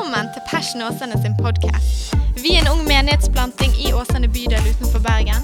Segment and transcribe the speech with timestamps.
[0.00, 2.14] Velkommen til Passion Åsane sin podkast.
[2.42, 5.42] Vi er en ung menighetsplanting i Åsane bydel utenfor Bergen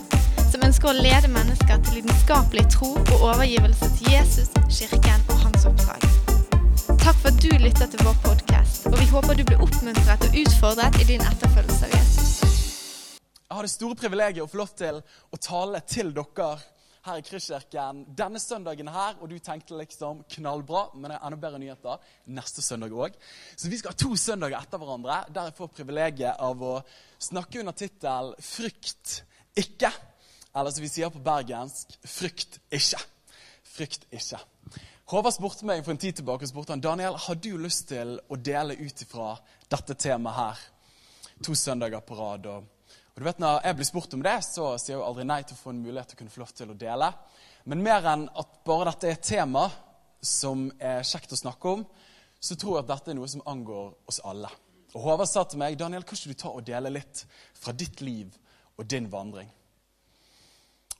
[0.48, 4.48] som ønsker å lede mennesker til lidenskapelig tro og overgivelse til Jesus,
[4.78, 6.06] kirken og hans oppdrag.
[6.88, 10.40] Takk for at du lytter til vår podkast, og vi håper du blir oppmuntret og
[10.46, 12.32] utfordret i din etterfølgelse av Jesus.
[13.36, 16.48] Jeg har det store privilegiet å få lov til å tale til dere
[17.06, 21.38] her i Kristkirken denne søndagen her, og du tenkte liksom knallbra, men det er enda
[21.40, 22.02] bedre nyheter
[22.36, 23.16] neste søndag òg.
[23.56, 26.74] Så vi skal ha to søndager etter hverandre der jeg får privilegiet av å
[27.18, 29.22] snakke under tittel 'Frykt
[29.56, 29.92] ikke'.
[30.56, 33.02] Eller som vi sier på bergensk 'Frykt ikke'.
[33.76, 34.40] Frykt ikke.
[35.06, 38.16] Håvard spurte meg for en tid tilbake og spurte han, Daniel, har du lyst til
[38.28, 39.36] å dele ut ifra
[39.70, 40.64] dette temaet her
[41.44, 42.46] to søndager på rad.
[42.46, 42.75] og
[43.16, 45.38] og du vet, Når jeg blir spurt om det, så sier jeg jo aldri nei
[45.42, 47.06] til å få en mulighet til å kunne få lov til å dele.
[47.64, 49.70] Men mer enn at bare dette er et tema
[50.20, 51.86] som er kjekt å snakke om,
[52.36, 54.50] så tror jeg at dette er noe som angår oss alle.
[54.92, 57.24] Og Håvard sa til meg Daniel, kan ikke du ta og dele litt
[57.56, 58.36] fra ditt liv
[58.76, 59.48] og din vandring?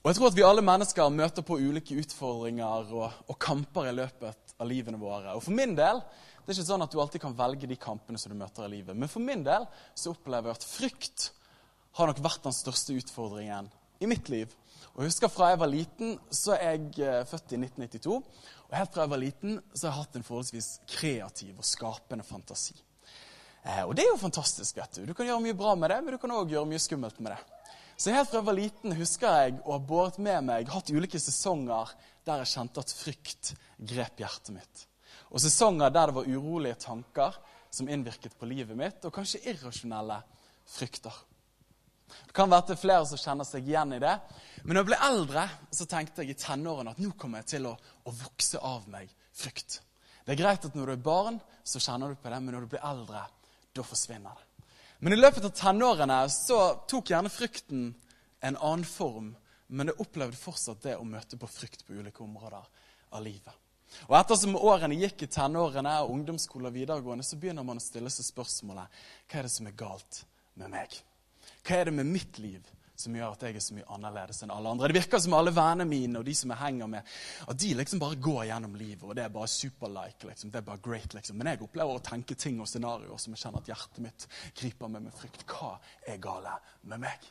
[0.01, 3.95] Og jeg tror at vi alle mennesker møter på ulike utfordringer og, og kamper i
[3.97, 5.37] løpet av livene våre.
[5.37, 8.21] Og for min del det er ikke sånn at du alltid kan velge de kampene
[8.23, 8.97] som du møter i livet.
[8.97, 9.67] Men for min del
[9.99, 11.33] så opplever jeg at frykt
[11.97, 14.53] har nok vært den største utfordringen i mitt liv.
[14.95, 18.17] Og jeg husker Fra jeg var liten, så er jeg eh, født i 1992.
[18.67, 22.25] Og helt fra jeg var liten så har jeg hatt en forholdsvis kreativ og skapende
[22.25, 22.77] fantasi.
[23.63, 24.77] Eh, og det er jo fantastisk.
[24.77, 26.83] vet Du Du kan gjøre mye bra med det, men du kan òg gjøre mye
[26.83, 27.41] skummelt med det.
[27.97, 31.21] Så helt fra jeg var liten husker jeg å ha båret med meg, hatt ulike
[31.21, 31.95] sesonger
[32.29, 34.83] der jeg kjente at frykt grep hjertet mitt.
[35.33, 37.39] Og sesonger der det var urolige tanker
[37.73, 40.21] som innvirket på livet mitt, og kanskje irrasjonelle
[40.69, 41.17] frykter.
[42.07, 44.15] Det kan være at det er flere som kjenner seg igjen i det.
[44.65, 47.69] Men når jeg ble eldre, så tenkte jeg i tenårene at nå kommer jeg til
[47.71, 49.81] å, å vokse av meg frykt.
[50.27, 52.67] Det er greit at når du er barn, så kjenner du på det, men når
[52.67, 53.25] du blir eldre,
[53.77, 54.65] da forsvinner det.
[54.99, 57.91] Men i løpet av tenårene så tok gjerne frykten
[58.47, 59.35] en annen form.
[59.67, 62.63] Men jeg opplevde fortsatt det å møte på frykt på ulike områder
[63.11, 63.53] av livet.
[64.07, 68.11] Og Ettersom årene gikk i tenårene og ungdomsskole og videregående, så begynner man å stille
[68.13, 70.23] seg spørsmålet hva er det som er galt
[70.59, 70.97] med meg?
[71.67, 72.67] Hva er det med mitt liv
[72.97, 74.89] som gjør at jeg er så mye annerledes enn alle andre?
[74.89, 77.15] Det virker som alle vennene mine og de som jeg henger med,
[77.51, 80.29] at de liksom bare går gjennom livet, og det er bare superlike.
[80.31, 80.53] Liksom.
[80.55, 81.41] Det er bare great, liksom.
[81.41, 84.29] Men jeg opplever å tenke ting og scenarioer som jeg kjenner at hjertet mitt
[84.63, 85.43] griper meg med frykt.
[85.51, 85.75] Hva
[86.07, 86.55] er gale
[86.87, 87.31] med meg?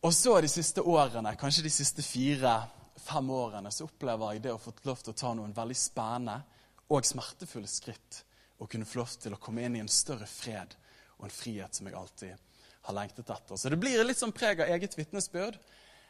[0.00, 4.60] Og så de siste årene, kanskje de siste fire-fem årene, så opplever jeg det å
[4.62, 6.40] få lov til å ta noen veldig spennende
[6.88, 8.24] og smertefulle skritt.
[8.60, 10.72] Og kunne få lov til å komme inn i en større fred
[11.20, 12.48] og en frihet som jeg alltid
[12.88, 13.56] har lengtet etter.
[13.56, 15.58] Så det blir litt sånn preg av eget vitnesbyrd,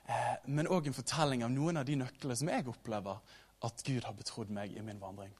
[0.07, 3.19] eh, men òg en fortelling av noen av de nøklene som jeg opplever
[3.67, 5.33] at Gud har betrodd meg i min vandring.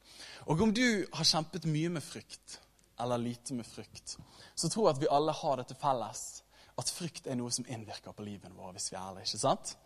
[0.51, 2.59] Og om du har kjempet mye med frykt,
[3.01, 4.19] eller lite med frykt,
[4.55, 6.25] så tror jeg at vi alle har det til felles
[6.81, 9.31] at frykt er noe som innvirker på livet vårt, hvis vi er ærlige.
[9.31, 9.77] ikke sant?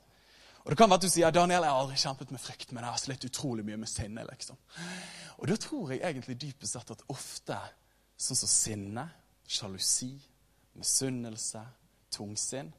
[0.64, 2.84] Og Det kan være at du sier Daniel, jeg har aldri kjempet med frykt, men
[2.84, 4.24] jeg har slitt utrolig mye med sinne.
[4.30, 4.56] liksom.
[5.38, 7.58] Og da tror jeg egentlig dypest sett at ofte
[8.16, 9.04] sånn som sinne,
[9.48, 10.14] sjalusi,
[10.78, 11.62] misunnelse,
[12.14, 12.72] tungsinn,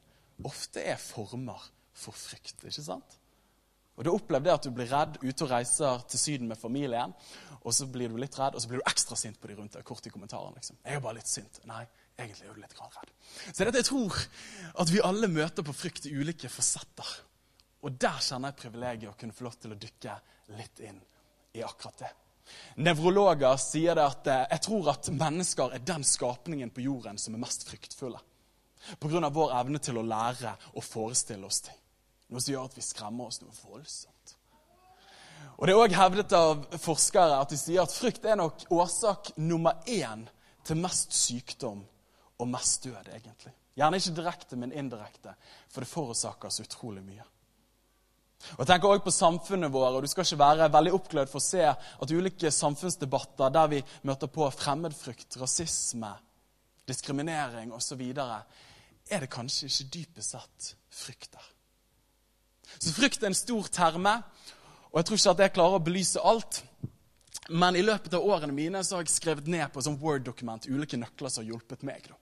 [0.44, 1.62] ofte er former
[1.96, 2.64] for frykt.
[2.64, 3.18] ikke sant?
[3.96, 7.14] Og Du opplevde at du blir redd ute og reiser til Syden med familien.
[7.64, 9.72] Og så blir du litt redd, og så blir du ekstra sint på de rundt
[9.72, 9.84] deg.
[9.84, 10.76] kort i kommentaren, liksom.
[10.84, 11.60] Jeg er bare litt sint.
[11.66, 11.86] Nei,
[12.18, 13.14] egentlig er du litt redd.
[13.48, 14.18] Så dette, jeg tror
[14.84, 17.08] at vi alle møter på frykt i ulike fasetter.
[17.82, 20.20] Og der kjenner jeg privilegiet å kunne få lov til å dykke
[20.60, 21.00] litt inn
[21.56, 22.12] i akkurat det.
[22.76, 27.34] Nevrologer sier det at eh, jeg tror at mennesker er den skapningen på jorden som
[27.34, 28.20] er mest fryktfulle.
[29.00, 29.28] Pga.
[29.32, 31.78] vår evne til å lære og forestille oss ting.
[32.30, 34.36] Noe som gjør at vi skremmer oss noe voldsomt.
[35.56, 39.32] Og Det er òg hevdet av forskere at de sier at frykt er nok årsak
[39.40, 40.26] nummer én
[40.66, 41.80] til mest sykdom
[42.36, 43.54] og mest død, egentlig.
[43.76, 45.32] Gjerne ikke direkte, men indirekte,
[45.72, 47.24] for det forårsaker så utrolig mye.
[48.54, 51.40] Og jeg tenker også på samfunnet vårt, og Du skal ikke være veldig oppglødd for
[51.40, 56.12] å se at ulike samfunnsdebatter der vi møter på fremmedfrykt, rasisme,
[56.86, 58.02] diskriminering osv.,
[59.06, 61.50] er det kanskje ikke dypest sett frykt der.
[62.78, 64.16] Så frykt er en stor terme,
[64.90, 66.62] og jeg tror ikke at jeg klarer å belyse alt.
[67.48, 70.98] Men i løpet av årene mine så har jeg skrevet ned på et Word-dokument ulike
[70.98, 72.08] nøkler som har hjulpet meg.
[72.10, 72.16] Da.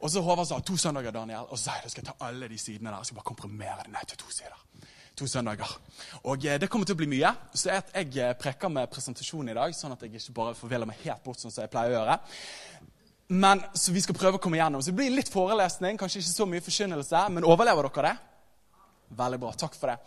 [0.00, 2.14] Og så Håvard sa to søndager, Daniel, og så sa jeg at jeg skal ta
[2.24, 3.02] alle de sidene der.
[3.02, 4.62] Jeg skal bare komprimere det ned til to sider.
[5.20, 5.68] To søndager.
[6.32, 7.28] Og eh, det kommer til å bli mye.
[7.52, 11.02] Så jeg, eh, preker med presentasjon i dag, sånn at jeg ikke bare forviller meg
[11.04, 12.14] helt bort sånn som jeg pleier å gjøre.
[13.36, 14.80] Men, Så vi skal prøve å komme igjennom.
[14.80, 17.26] Så det blir litt forelesning, kanskje ikke så mye forkynnelse.
[17.36, 18.14] Men overlever dere det?
[19.20, 19.52] Veldig bra.
[19.60, 19.98] Takk for det.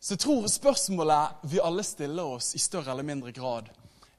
[0.00, 3.70] Så jeg tror spørsmålet vi alle stiller oss i større eller mindre grad,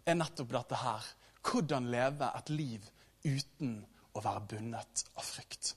[0.05, 1.03] er nettopp dette her.
[1.49, 2.89] hvordan leve et liv
[3.23, 5.75] uten å være bundet av frykt.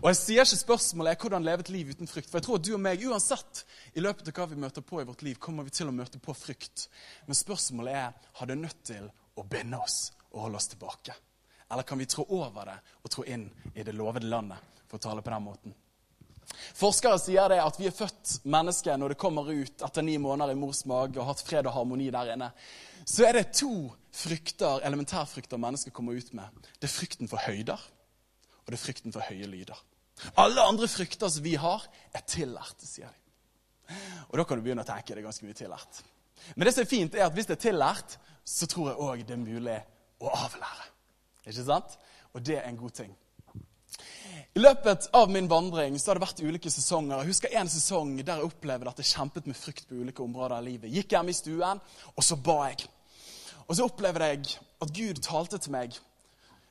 [0.00, 2.30] Og Jeg sier ikke spørsmålet er hvordan leve et liv uten frykt.
[2.30, 3.64] For jeg tror at du og meg, uansett
[3.94, 6.20] i løpet av hva vi møter på i vårt liv, kommer vi til å møte
[6.22, 6.88] på frykt.
[7.28, 11.14] Men spørsmålet er har det nødt til å binde oss og holde oss tilbake.
[11.70, 14.58] Eller kan vi trå over det og trå inn i det lovede landet,
[14.88, 15.74] for å tale på den måten?
[16.76, 20.52] Forskere sier det at vi er født mennesker når det kommer ut etter ni måneder
[20.54, 22.50] i mors mage og hatt fred og harmoni der inne.
[23.04, 23.72] Så er det to
[24.14, 26.64] frykter, elementærfrykter mennesker kommer ut med.
[26.78, 27.80] Det er frykten for høyder,
[28.64, 29.78] og det er frykten for høye lyder.
[30.40, 31.84] Alle andre frykter som vi har,
[32.14, 33.96] er tillærte, sier de.
[34.30, 36.00] Og da kan du begynne å tenke det er ganske mye tillært.
[36.54, 39.26] Men det som er fint, er at hvis det er tillært, så tror jeg òg
[39.26, 39.76] det er mulig
[40.24, 40.88] å avlære.
[41.44, 41.98] Ikke sant?
[42.32, 43.12] Og det er en god ting.
[44.54, 47.20] I løpet av min vandring så har det vært ulike sesonger.
[47.20, 50.56] Jeg husker en sesong der jeg opplevde at jeg kjempet med frykt på ulike områder
[50.58, 50.92] av livet.
[50.94, 51.80] Gikk hjem i stuen,
[52.14, 52.86] og så ba jeg.
[53.64, 55.96] Og så opplevde jeg at Gud talte til meg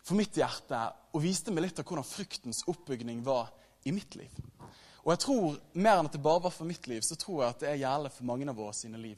[0.03, 0.79] for mitt hjerte
[1.13, 3.51] og viste meg litt av hvordan fryktens oppbygning var
[3.87, 4.31] i mitt liv.
[5.03, 7.53] Og jeg tror, Mer enn at det bare var for mitt liv, så tror jeg
[7.53, 9.17] at det er gjelder for mange av våre sine liv.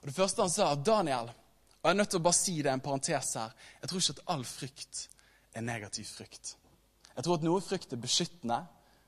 [0.00, 1.32] Og Det første han sa, Daniel
[1.82, 3.52] Og jeg er nødt til å bare si det en parentes her.
[3.80, 5.02] Jeg tror ikke at all frykt
[5.54, 6.56] er negativ frykt.
[7.14, 8.56] Jeg tror at noe frykt er beskyttende,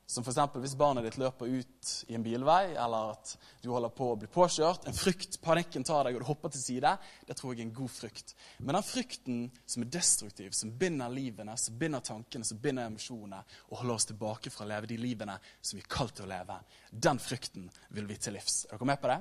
[0.09, 0.39] som f.eks.
[0.57, 4.29] hvis barnet ditt løper ut i en bilvei, eller at du holder på å bli
[4.33, 4.87] påkjørt.
[4.89, 6.93] En frykt, panikken tar deg, og du hopper til side.
[7.29, 8.33] Det tror jeg er en god frykt.
[8.63, 13.43] Men den frykten som er destruktiv, som binder livene, som binder tankene, som binder emosjonene,
[13.69, 16.31] og holder oss tilbake fra å leve de livene som vi er kalt til å
[16.31, 16.57] leve,
[16.91, 17.69] den frykten
[17.99, 18.63] vil vi til livs.
[18.71, 19.19] Er dere med på det?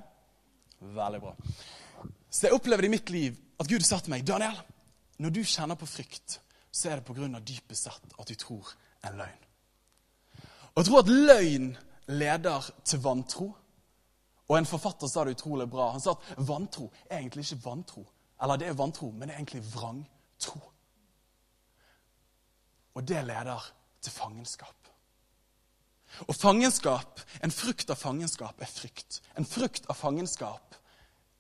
[1.02, 1.34] Veldig bra.
[2.32, 4.56] Så jeg opplevde i mitt liv at Gud sa til meg, Daniel,
[5.20, 6.40] når du kjenner på frykt,
[6.72, 7.28] så er det pga.
[7.42, 8.72] dypest sett at du tror
[9.04, 9.47] en løgn.
[10.78, 11.72] Og tror at løgn
[12.08, 13.48] leder til vantro.
[14.48, 15.90] Og en forfatter sa det utrolig bra.
[15.96, 18.06] Han sa at vantro er egentlig ikke vantro.
[18.42, 20.60] Eller det er vantro, men det er egentlig vrangtro.
[22.94, 23.72] Og det leder
[24.02, 24.76] til fangenskap.
[26.28, 29.20] Og fangenskap, en frukt av fangenskap er frykt.
[29.38, 30.78] En frukt av fangenskap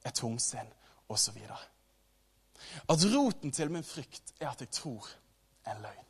[0.03, 0.73] er tungsinn
[1.13, 1.37] osv.
[2.89, 5.07] At roten til min frykt er at jeg tror
[5.69, 6.06] en løgn.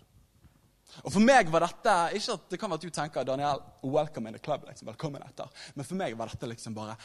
[1.06, 4.30] Og For meg var dette ikke at det kan være at du tenker Daniel, welcome
[4.30, 5.50] in the club, liksom, velkommen etter.
[5.76, 6.98] Men for meg var dette liksom bare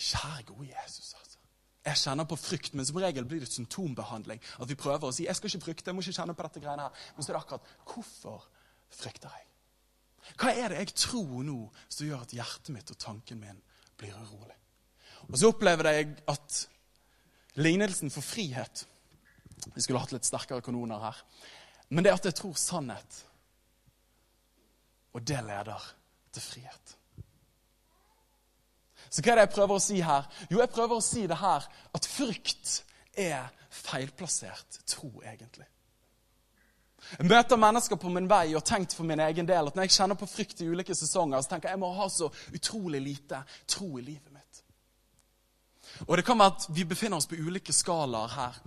[0.00, 1.14] Kjære, gode Jesus.
[1.18, 1.38] altså.
[1.84, 4.40] Jeg kjenner på frykt, men som regel blir det symptombehandling.
[4.60, 6.62] At vi prøver å si jeg skal ikke frykte, jeg må ikke kjenne på dette
[6.64, 7.06] greiene her.
[7.16, 8.46] Men så er det akkurat hvorfor
[9.00, 9.46] frykter jeg?
[10.40, 11.58] Hva er det jeg tror nå
[11.88, 13.62] som gjør at hjertet mitt og tanken min
[14.00, 14.56] blir urolig?
[15.28, 16.60] Og så opplever jeg at
[17.60, 18.86] lignelsen for frihet
[19.74, 21.16] Vi skulle hatt litt sterkere kanoner her.
[21.92, 23.18] Men det at jeg tror sannhet.
[25.20, 25.88] Og det leder
[26.32, 26.96] til frihet.
[29.10, 30.28] Så hva er det jeg prøver å si her?
[30.48, 31.66] Jo, jeg prøver å si det her
[31.98, 32.76] at frykt
[33.18, 35.66] er feilplassert tro, egentlig.
[37.18, 39.96] Jeg møter mennesker på min vei og tenkt for min egen del at når jeg
[39.96, 43.42] kjenner på frykt i ulike sesonger, så tenker jeg jeg må ha så utrolig lite
[43.68, 44.62] tro i livet mitt.
[46.06, 48.58] Og det kan være at vi befinner oss på ulike skalaer her.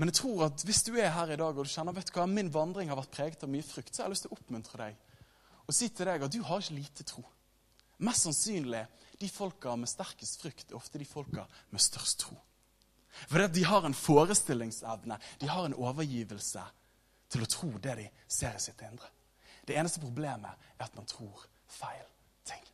[0.00, 2.16] Men jeg tror at hvis du er her i dag og du kjenner vet du
[2.16, 4.40] hva, min vandring har vært preget av mye frykt, så har jeg lyst til å
[4.40, 5.11] oppmuntre deg
[5.72, 7.24] og si til deg at du har ikke lite tro.
[8.04, 8.82] Mest sannsynlig
[9.20, 12.36] de folka med sterkest frykt er ofte de folka med størst tro.
[13.28, 16.62] For de har en forestillingsevne, de har en overgivelse
[17.32, 19.08] til å tro det de ser i sitt indre.
[19.64, 22.04] Det eneste problemet er at man tror feil
[22.48, 22.64] ting.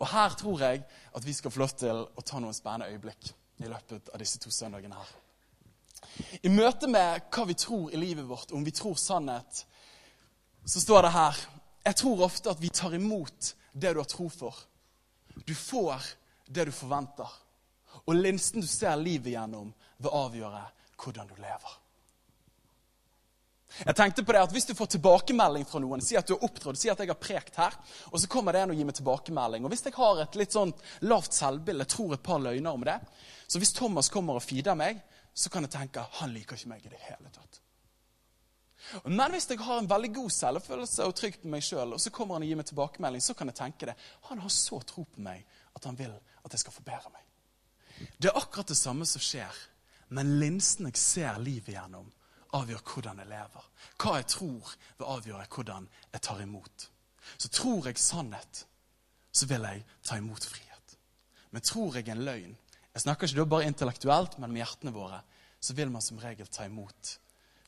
[0.00, 3.32] Og her tror jeg at vi skal få lov til å ta noen spennende øyeblikk
[3.62, 5.12] i løpet av disse to søndagene her.
[6.42, 9.66] I møte med hva vi tror i livet vårt, om vi tror sannhet,
[10.64, 11.42] så står det her
[11.82, 14.56] Jeg tror ofte at vi tar imot det du har tro for.
[15.46, 16.02] Du får
[16.46, 17.28] det du forventer.
[18.06, 20.62] Og linsen du ser livet gjennom, vil avgjøre
[21.02, 21.78] hvordan du lever.
[23.72, 26.44] Jeg tenkte på det at Hvis du får tilbakemelding fra noen, si at du har
[26.44, 27.76] opptrådt, si at jeg har prekt her,
[28.10, 29.64] og så kommer det en og gir meg tilbakemelding.
[29.64, 30.74] Og Hvis jeg har et litt sånn
[31.08, 33.00] lavt selvbilde, tror et par løgner om det
[33.48, 35.00] Så hvis Thomas kommer og feeder meg,
[35.34, 37.61] så kan jeg tenke han liker ikke meg i det hele tatt.
[39.04, 42.12] Men hvis jeg har en veldig god selvfølelse og trygg på meg sjøl, og så
[42.14, 43.96] kommer han og gir meg tilbakemelding, så kan jeg tenke det.
[44.28, 45.44] Han har så tro på meg
[45.76, 47.22] at han vil at jeg skal forbedre meg.
[48.18, 49.60] Det er akkurat det samme som skjer,
[50.12, 52.10] men linsen jeg ser livet gjennom,
[52.52, 53.68] avgjør hvordan jeg lever.
[54.02, 56.88] Hva jeg tror, vil avgjøre hvordan jeg tar imot.
[57.38, 58.66] Så tror jeg sannhet,
[59.32, 60.96] så vil jeg ta imot frihet.
[61.52, 62.56] Men tror jeg en løgn,
[62.92, 65.22] jeg snakker ikke da bare intellektuelt, men med hjertene våre,
[65.62, 67.14] så vil man som regel ta imot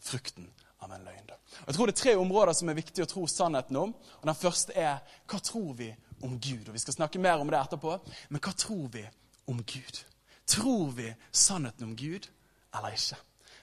[0.05, 0.51] frukten
[0.85, 1.31] av en løgn.
[1.67, 3.95] Jeg tror Det er tre områder som er viktig å tro sannheten om.
[3.95, 6.69] og Den første er hva tror vi om Gud?
[6.69, 7.99] Og Vi skal snakke mer om det etterpå.
[8.29, 9.05] Men hva tror vi
[9.47, 10.05] om Gud?
[10.47, 12.29] Tror vi sannheten om Gud
[12.75, 13.17] eller ikke?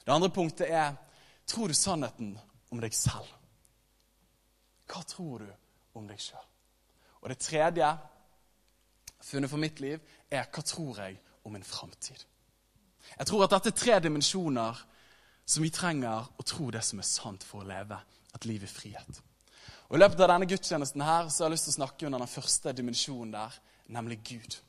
[0.06, 0.96] Det andre punktet er
[1.48, 2.40] tror du sannheten
[2.72, 3.28] om deg selv.
[4.88, 5.52] Hva tror du
[5.94, 6.48] om deg sjøl?
[7.22, 7.98] Og det tredje
[9.22, 10.00] funnet for mitt liv
[10.32, 12.26] er hva tror jeg om min framtid?
[13.18, 14.78] Jeg tror at dette er tre dimensjoner
[15.52, 17.98] som vi trenger å tro det som er sant for å leve
[18.36, 19.22] et liv i frihet.
[19.92, 22.22] Og I løpet av denne gudstjenesten her, så har jeg lyst til å snakke under
[22.24, 23.58] den første dimensjonen der,
[23.92, 24.60] nemlig Gud.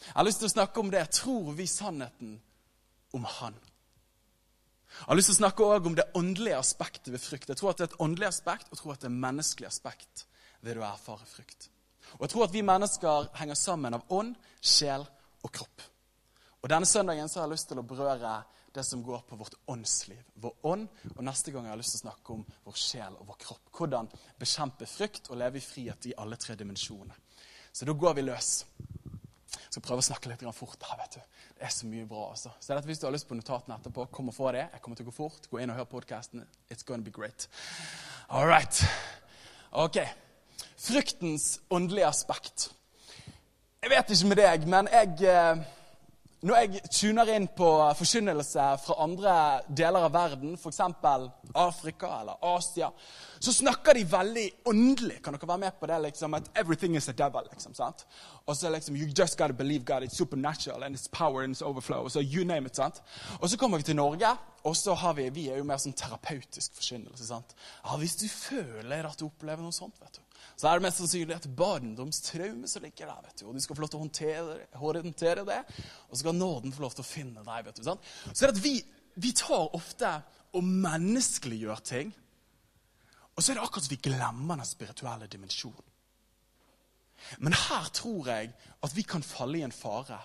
[0.00, 1.02] Jeg har lyst til å snakke om det.
[1.12, 2.38] Tror vi sannheten
[3.12, 3.58] om Han?
[4.90, 7.52] Jeg har lyst til å snakke også om det åndelige aspektet ved frykt.
[7.52, 9.24] Jeg tror at det er et åndelig aspekt og jeg tror at det er et
[9.26, 10.24] menneskelig aspekt
[10.64, 11.68] ved å erfare frykt.
[12.16, 15.04] Og jeg tror at vi mennesker henger sammen av ånd, sjel
[15.44, 15.84] og kropp.
[16.60, 18.32] Og Denne søndagen så har jeg lyst til å berøre
[18.72, 20.22] det som går på vårt åndsliv.
[20.34, 20.88] Vår ånd.
[21.16, 23.70] Og neste gang har jeg lyst til å snakke om vår sjel og vår kropp.
[23.76, 27.18] Hvordan bekjempe frykt og leve i frihet i alle tre dimensjoner.
[27.72, 28.52] Så da går vi løs.
[29.50, 30.82] Jeg skal prøve å snakke litt fort.
[30.82, 31.20] her, vet du.
[31.58, 32.30] Det er så mye bra.
[32.30, 32.50] altså.
[32.60, 34.68] Så Hvis du har lyst på notatene etterpå, kom og få det.
[34.72, 35.50] Jeg kommer til å gå fort.
[35.50, 36.46] Gå inn og hør podkasten.
[36.70, 37.48] It's gonna be great.
[38.28, 38.84] All right.
[39.72, 39.98] Ok.
[40.76, 42.70] Fryktens åndelige aspekt.
[43.82, 45.62] Jeg vet ikke med deg, men jeg eh,
[46.42, 47.66] når jeg tuner inn på
[47.98, 49.32] forkynnelse fra andre
[49.76, 50.78] deler av verden, f.eks.
[51.54, 52.88] Afrika eller Asia,
[53.40, 55.18] så snakker de veldig åndelig.
[55.24, 55.98] Kan dere være med på det?
[56.06, 57.44] liksom, At everything is a devil.
[57.52, 58.06] liksom, sant?
[58.46, 61.62] Og så liksom, you just gotta believe God, it's supernatural, and it's power and it's
[61.62, 62.08] overflow.
[62.08, 63.02] Så you name it, sant?
[63.40, 65.92] Og så kommer vi til Norge, og så har vi, vi er jo mer sånn
[65.96, 67.26] terapeutisk forkynnelse.
[67.26, 67.54] sant?
[67.84, 70.20] Ja, Hvis du føler at du opplever noe sånt, vet du,
[70.60, 73.20] så er det mest sannsynlig et barndomstraume som ligger der.
[73.24, 75.60] vet du, og Du skal få lov til å håndtere, det,
[76.08, 77.64] og så skal nåden få lov til å finne deg.
[77.64, 78.10] vet du, sant?
[78.32, 78.74] Så er det at vi,
[79.16, 80.10] vi tar ofte
[80.52, 82.10] og menneskeliggjør ting,
[83.32, 85.86] og så er det akkurat som vi glemmer den spirituelle dimensjonen.
[87.38, 88.52] Men her tror jeg
[88.84, 90.18] at vi kan falle i en fare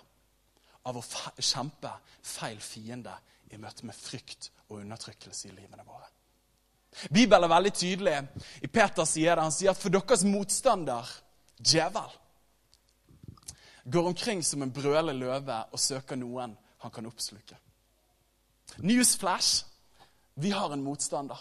[0.85, 1.05] av å
[1.39, 1.91] kjempe
[2.23, 3.15] feil fiende
[3.51, 6.11] i møte med frykt og undertrykkelse i livene våre.
[7.11, 8.15] Bibelen er veldig tydelig.
[8.63, 11.09] I Peter sier det, han sier at for deres motstander,
[11.59, 12.13] djevel,
[13.85, 17.57] går omkring som en brølende løve og søker noen han kan oppsluke.
[18.81, 19.65] Newsflash
[20.35, 21.39] vi har en motstander.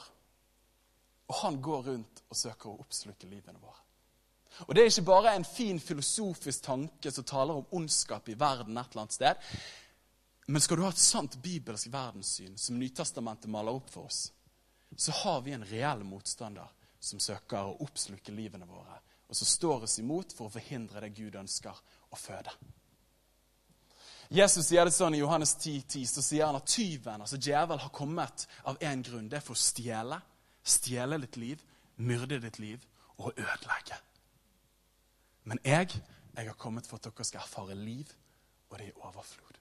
[1.27, 3.81] Og han går rundt og søker å oppsluke livene våre.
[4.69, 8.79] Og Det er ikke bare en fin filosofisk tanke som taler om ondskap i verden
[8.79, 9.35] et eller annet sted.
[10.47, 14.29] Men skal du ha et sant bibelsk verdenssyn som Nytestamentet maler opp for oss,
[14.97, 16.71] så har vi en reell motstander
[17.01, 21.13] som søker å oppsluke livene våre, og som står oss imot for å forhindre det
[21.17, 21.77] Gud ønsker
[22.11, 22.53] å føde.
[24.33, 27.79] Jesus sier det sånn I Johannes 10, 10, så sier han at tyven, altså djevel,
[27.83, 29.29] har kommet av én grunn.
[29.29, 30.21] Det er for å stjele.
[30.65, 31.61] Stjele ditt liv,
[32.01, 32.85] myrde ditt liv
[33.21, 33.99] og ødelegge.
[35.45, 35.93] Men jeg,
[36.33, 38.09] jeg har kommet for at dere skal erfare liv,
[38.71, 39.61] og det i overflod.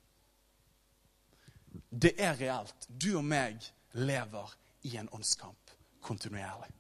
[1.92, 2.88] Det er reelt.
[2.88, 3.60] Du og meg
[4.00, 4.56] lever
[4.90, 6.72] i en åndskamp kontinuerlig.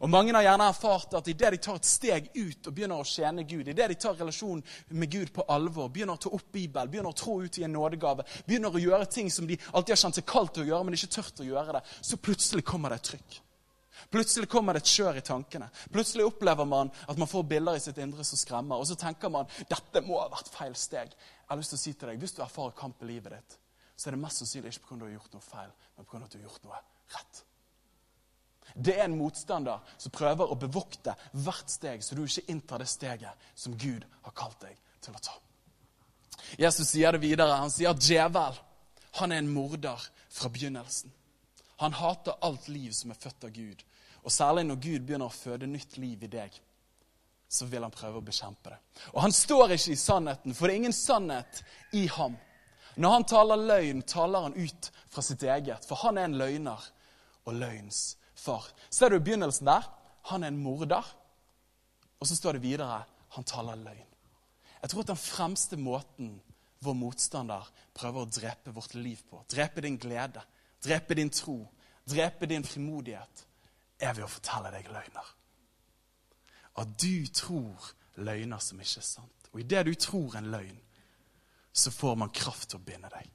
[0.00, 3.06] Og Mange har gjerne erfart at idet de tar et steg ut og begynner å
[3.06, 6.90] tjene Gud, idet de tar relasjonen med Gud på alvor, begynner å ta opp Bibelen,
[6.90, 10.02] begynner å tro ut i en nådegave, begynner å gjøre ting som de alltid har
[10.04, 12.94] kjent seg kaldt til å gjøre, men ikke tørt å gjøre det, så plutselig kommer
[12.94, 13.40] det et trykk.
[14.12, 15.68] Plutselig kommer det et kjør i tankene.
[15.92, 18.80] Plutselig opplever man at man får bilder i sitt indre som skremmer.
[18.80, 21.12] Og så tenker man dette må ha vært feil steg.
[21.12, 23.58] Jeg har lyst til å si til deg, Hvis du erfarer kamp i livet ditt,
[24.02, 24.96] så er det mest sannsynlig ikke pga.
[24.98, 26.20] du har gjort noe feil, men pga.
[26.24, 26.80] at du har gjort noe
[27.14, 27.44] rett.
[28.74, 32.88] Det er en motstander som prøver å bevokte hvert steg, så du ikke inntar det
[32.90, 35.38] steget som Gud har kalt deg til å ta.
[36.58, 37.60] Jesus sier det videre.
[37.60, 38.58] Han sier at djevel
[39.20, 41.12] han er en morder fra begynnelsen.
[41.84, 43.82] Han hater alt liv som er født av Gud.
[44.22, 46.54] Og særlig når Gud begynner å føde nytt liv i deg,
[47.52, 48.78] så vil han prøve å bekjempe det.
[49.12, 51.60] Og han står ikke i sannheten, for det er ingen sannhet
[51.98, 52.38] i ham.
[52.96, 56.84] Når han taler løgn, taler han ut fra sitt eget, for han er en løgner
[57.46, 58.68] og løgns far.
[58.90, 59.88] Ser du begynnelsen der?
[60.30, 61.06] Han er en morder.
[62.20, 64.08] Og så står det videre han taler løgn.
[64.82, 66.34] Jeg tror at den fremste måten
[66.82, 70.42] vår motstander prøver å drepe vårt liv på, drepe din glede,
[70.82, 71.60] drepe din tro,
[72.08, 73.44] drepe din frimodighet,
[74.02, 75.28] er ved å fortelle deg løgner.
[76.82, 79.50] At du tror løgner som ikke er sant.
[79.52, 80.80] Og idet du tror en løgn,
[81.72, 83.30] så får man kraft til å binde deg.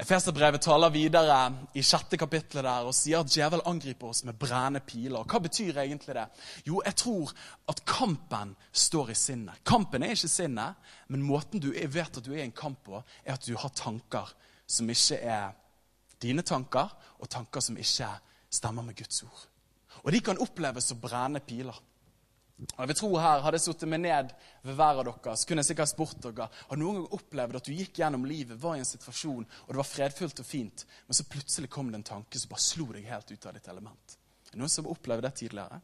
[0.00, 1.36] Efeserbrevet taler videre
[1.76, 5.26] i sjette kapittelet der og sier at djevel angriper oss med brennende piler.
[5.28, 6.24] Hva betyr egentlig det?
[6.64, 7.32] Jo, jeg tror
[7.68, 9.60] at kampen står i sinnet.
[9.68, 10.78] Kampen er ikke sinnet,
[11.12, 13.76] men måten du vet at du er i en kamp på, er at du har
[13.76, 14.32] tanker
[14.64, 15.52] som ikke er
[16.22, 16.88] dine tanker,
[17.20, 18.08] og tanker som ikke
[18.52, 19.46] stemmer med Guds ord.
[20.00, 21.76] Og de kan oppleves som brennende piler.
[22.60, 24.32] Og jeg vil tro her, Hadde jeg sittet meg ned
[24.66, 27.68] ved hver av dere, så kunne jeg sikkert spurt dere har noen gang opplevd at
[27.68, 31.16] du gikk gjennom livet, var i en situasjon, og det var fredfullt og fint, men
[31.16, 34.16] så plutselig kom det en tanke som bare slo deg helt ut av ditt element.
[34.50, 35.80] Er det noen som opplevde det tidligere?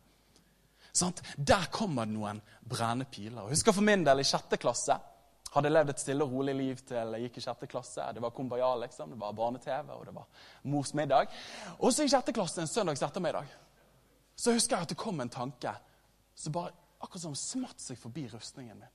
[0.97, 3.45] Sånn, der kommer det noen brennende piler.
[3.45, 4.97] Og husker for min del i sjette klasse
[5.56, 8.04] hadde levd et stille og rolig liv til jeg gikk i sjette klasse.
[8.12, 9.12] Det var kumbaya, liksom.
[9.12, 11.33] Det var barne-TV, og det var mors middag.
[11.78, 13.52] Og så i sjette klasse en søndags ettermiddag
[14.37, 15.71] så husker jeg at det kom en tanke
[16.37, 18.95] som bare akkurat som smatt seg forbi rustningen min.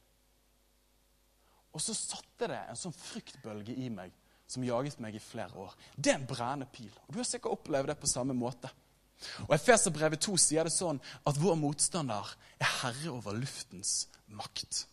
[1.71, 4.13] Og så satte det en sånn fryktbølge i meg
[4.51, 5.75] som jaget meg i flere år.
[5.95, 6.91] Det er en brennende pil.
[7.07, 8.69] Og Du har sikkert opplevd det på samme måte.
[9.47, 14.85] Og Efeserbrevet 2 sier det sånn at vår motstander er herre over luftens makt.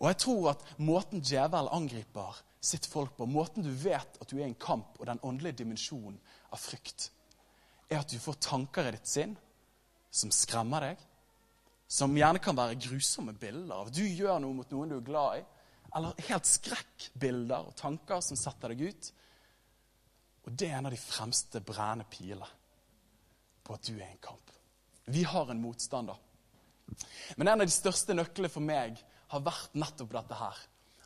[0.00, 4.38] Og jeg tror at måten djevel angriper sitt folk på, måten du vet at du
[4.38, 6.16] er i en kamp og den åndelige dimensjonen
[6.54, 7.10] av frykt,
[7.90, 9.34] er at du får tanker i ditt sinn
[10.14, 11.02] som skremmer deg,
[11.94, 15.38] som gjerne kan være grusomme bilder av du gjør noe mot noen du er glad
[15.38, 15.44] i,
[15.94, 19.10] eller helt skrekkbilder og tanker som setter deg ut.
[20.44, 22.50] Og det er en av de fremste brennende piler
[23.64, 24.50] på at du er en kamp.
[25.06, 26.18] Vi har en motstander.
[27.36, 28.98] Men en av de største nøklene for meg
[29.30, 30.58] har vært nettopp dette her.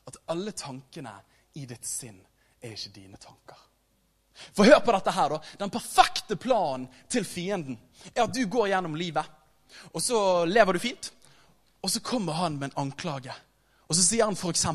[0.08, 1.12] At alle tankene
[1.60, 2.18] i ditt sinn
[2.64, 3.60] er ikke dine tanker.
[4.54, 5.38] For hør på dette her, da.
[5.60, 7.76] Den perfekte planen til fienden
[8.14, 9.26] er at du går gjennom livet,
[9.92, 11.12] og så lever du fint.
[11.82, 13.34] Og så kommer han med en anklage.
[13.88, 14.66] Og så sier han f.eks.: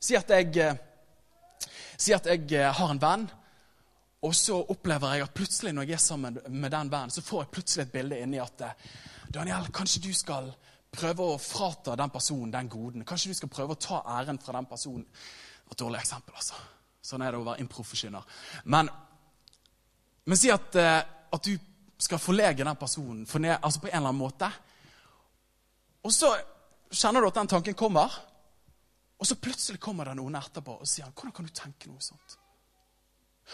[0.00, 0.74] Si at eh,
[2.14, 3.28] at jeg eh, har en venn,
[4.22, 7.42] og så opplever jeg at plutselig når jeg er sammen med den vennen, så får
[7.42, 8.90] jeg plutselig et bilde inni at eh,
[9.32, 10.50] Daniel, kanskje du skal
[10.92, 13.06] prøve å frata den personen den goden.
[13.08, 15.06] Kanskje du skal prøve å ta æren fra den personen.
[15.70, 16.58] Et dårlig eksempel, altså.
[17.02, 18.26] Sånn er det å være improforkynner.
[18.70, 18.90] Men,
[20.28, 21.56] men si at, at, du
[22.02, 24.48] skal forlege den personen forned, altså på en eller annen måte.
[26.02, 26.32] Og så
[26.90, 28.12] kjenner du at den tanken kommer.
[29.22, 32.00] Og så plutselig kommer det noen etterpå og sier han, 'Hvordan kan du tenke noe
[32.02, 32.38] sånt?'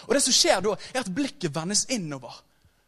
[0.06, 2.32] Og det som skjer da, er at blikket vendes innover.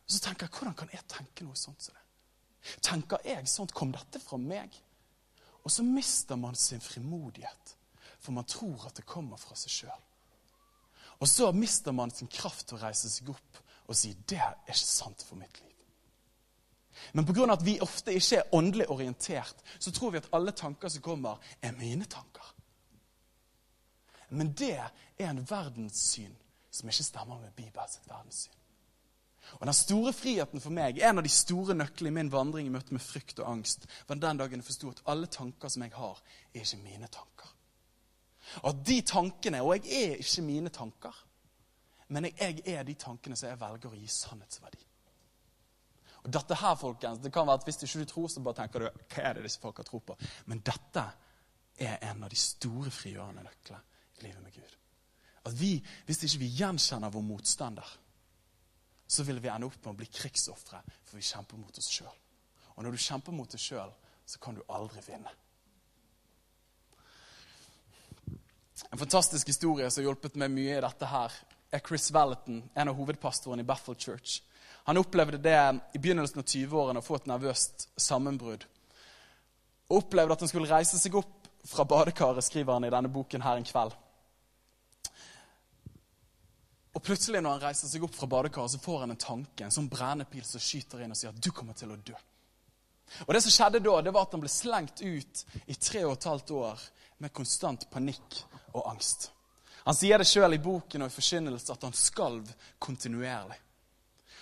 [0.05, 3.75] Og så tenker jeg, 'Hvordan kan jeg tenke noe sånt som det?' Tenker jeg sånt?
[3.75, 4.71] Kom dette fra meg?
[5.65, 7.77] Og så mister man sin frimodighet,
[8.19, 10.03] for man tror at det kommer fra seg sjøl.
[11.21, 13.59] Og så mister man sin kraft til å reise seg opp
[13.91, 15.71] og si 'Det er ikke sant for mitt liv'.
[17.13, 17.53] Men pga.
[17.53, 21.41] at vi ofte ikke er åndelig orientert, så tror vi at alle tanker som kommer,
[21.63, 22.55] er mine tanker.
[24.29, 24.79] Men det
[25.19, 26.37] er en verdenssyn
[26.71, 28.53] som ikke stemmer med Bibels verdenssyn.
[29.53, 32.71] Og Den store friheten for meg, en av de store nøklene i min vandring i
[32.71, 35.93] møte med frykt og angst, var den dagen jeg forsto at alle tanker som jeg
[35.95, 36.23] har,
[36.55, 37.57] er ikke mine tanker.
[38.63, 41.27] Og at de tankene Og jeg er ikke mine tanker,
[42.11, 44.87] men jeg er de tankene som jeg velger å gi sannhetsverdi.
[46.21, 48.83] Og dette her, folkens, det kan være at Hvis du ikke tror, så bare tenker
[48.83, 50.17] du hva er det disse folka tror på.
[50.53, 51.05] Men dette
[51.81, 53.81] er en av de store frigjørende nøklene
[54.21, 54.77] livet med Gud.
[55.49, 57.97] At vi, Hvis ikke vi gjenkjenner vår motstander,
[59.11, 62.19] så vil vi ende opp med å bli krigsofre, for vi kjemper mot oss sjøl.
[62.77, 63.91] Og når du kjemper mot deg sjøl,
[64.27, 65.33] så kan du aldri vinne.
[68.91, 71.35] En fantastisk historie som har hjulpet meg mye i dette, her,
[71.71, 74.41] er Chris Valleton, en av hovedpastorene i Bethel Church.
[74.89, 75.57] Han opplevde det
[75.95, 78.65] i begynnelsen av 20-årene å få et nervøst sammenbrudd.
[79.91, 83.45] Og opplevde at han skulle reise seg opp fra badekaret, skriver han i denne boken
[83.45, 83.95] her en kveld.
[86.91, 89.75] Og plutselig når han reiser seg opp fra badekaret, så får han en tanke, en
[89.75, 92.17] sånn brennepil som skyter inn og sier at du kommer til å dø.
[93.27, 96.17] Og Det som skjedde da, det var at han ble slengt ut i tre og
[96.17, 96.83] et halvt år
[97.23, 98.41] med konstant panikk
[98.73, 99.31] og angst.
[99.87, 102.49] Han sier det sjøl i boken og i forkynnelse at han skalv
[102.83, 103.59] kontinuerlig.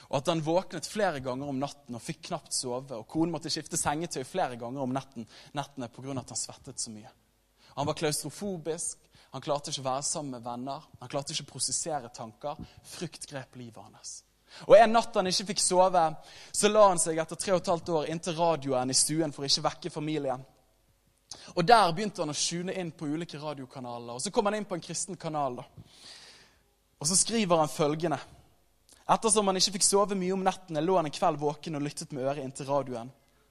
[0.09, 2.97] Og at han våknet flere ganger om natten og fikk knapt sove.
[2.97, 6.15] Og konen måtte skifte sengetøy flere ganger om netten, nettene pga.
[6.17, 7.11] at han svettet så mye.
[7.77, 8.99] Han var klaustrofobisk,
[9.31, 10.87] han klarte ikke å være sammen med venner.
[11.03, 12.57] Han klarte ikke å prosessere tanker.
[12.89, 14.23] Frykt grep livet hans.
[14.67, 16.05] Og En natt han ikke fikk sove,
[16.57, 19.45] så la han seg etter tre og et halvt år inntil radioen i stuen for
[19.45, 20.45] å ikke vekke familien.
[21.55, 24.15] Og Der begynte han å skjune inn på ulike radiokanaler.
[24.15, 25.57] Og Så kom han inn på en kristen kanal.
[25.57, 25.65] da.
[27.01, 28.19] Og Så skriver han følgende.
[29.09, 32.13] Ettersom han ikke fikk sove mye om nettene, lå han en kveld våken og lyttet
[32.13, 33.11] med øret inntil radioen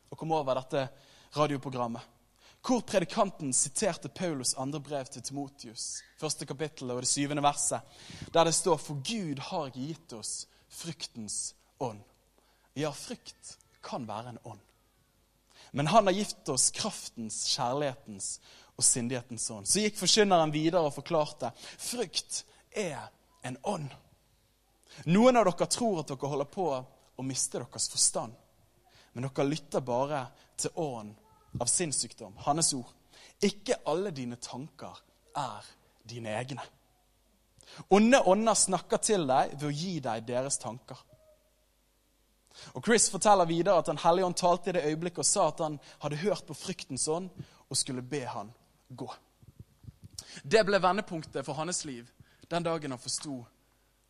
[0.10, 0.90] og kom over dette
[1.36, 2.18] radioprogrammet
[2.68, 7.80] hvor predikanten siterte Paulus andre brev til Timotius, første kapittel og det syvende verset,
[8.34, 12.02] der det står For Gud har gitt oss fryktens ånd.
[12.76, 14.64] Ja, frykt kan være en ånd.
[15.78, 18.40] Men han har gitt oss kraftens, kjærlighetens
[18.74, 19.68] og sindighetens ånd.
[19.70, 22.40] Så gikk forkynneren videre og forklarte frykt
[22.74, 23.04] er
[23.46, 23.92] en ånd.
[25.06, 28.34] Noen av dere tror at dere holder på å miste deres forstand,
[29.14, 30.24] men dere lytter bare
[30.58, 31.14] til ånd
[31.62, 32.34] av sinnssykdom.
[32.48, 32.90] Hans ord.
[33.46, 34.98] Ikke alle dine tanker
[35.38, 35.70] er
[36.10, 36.66] dine egne.
[37.94, 40.98] Onde ånder snakker til deg ved å gi deg deres tanker.
[42.74, 45.64] Og Chris forteller videre at Den hellige ånd talte i det øyeblikket og sa at
[45.64, 47.30] han hadde hørt på fryktens ånd
[47.70, 48.54] og skulle be han
[48.90, 49.10] gå.
[50.44, 52.08] Det ble vendepunktet for hans liv
[52.48, 53.42] den dagen han forsto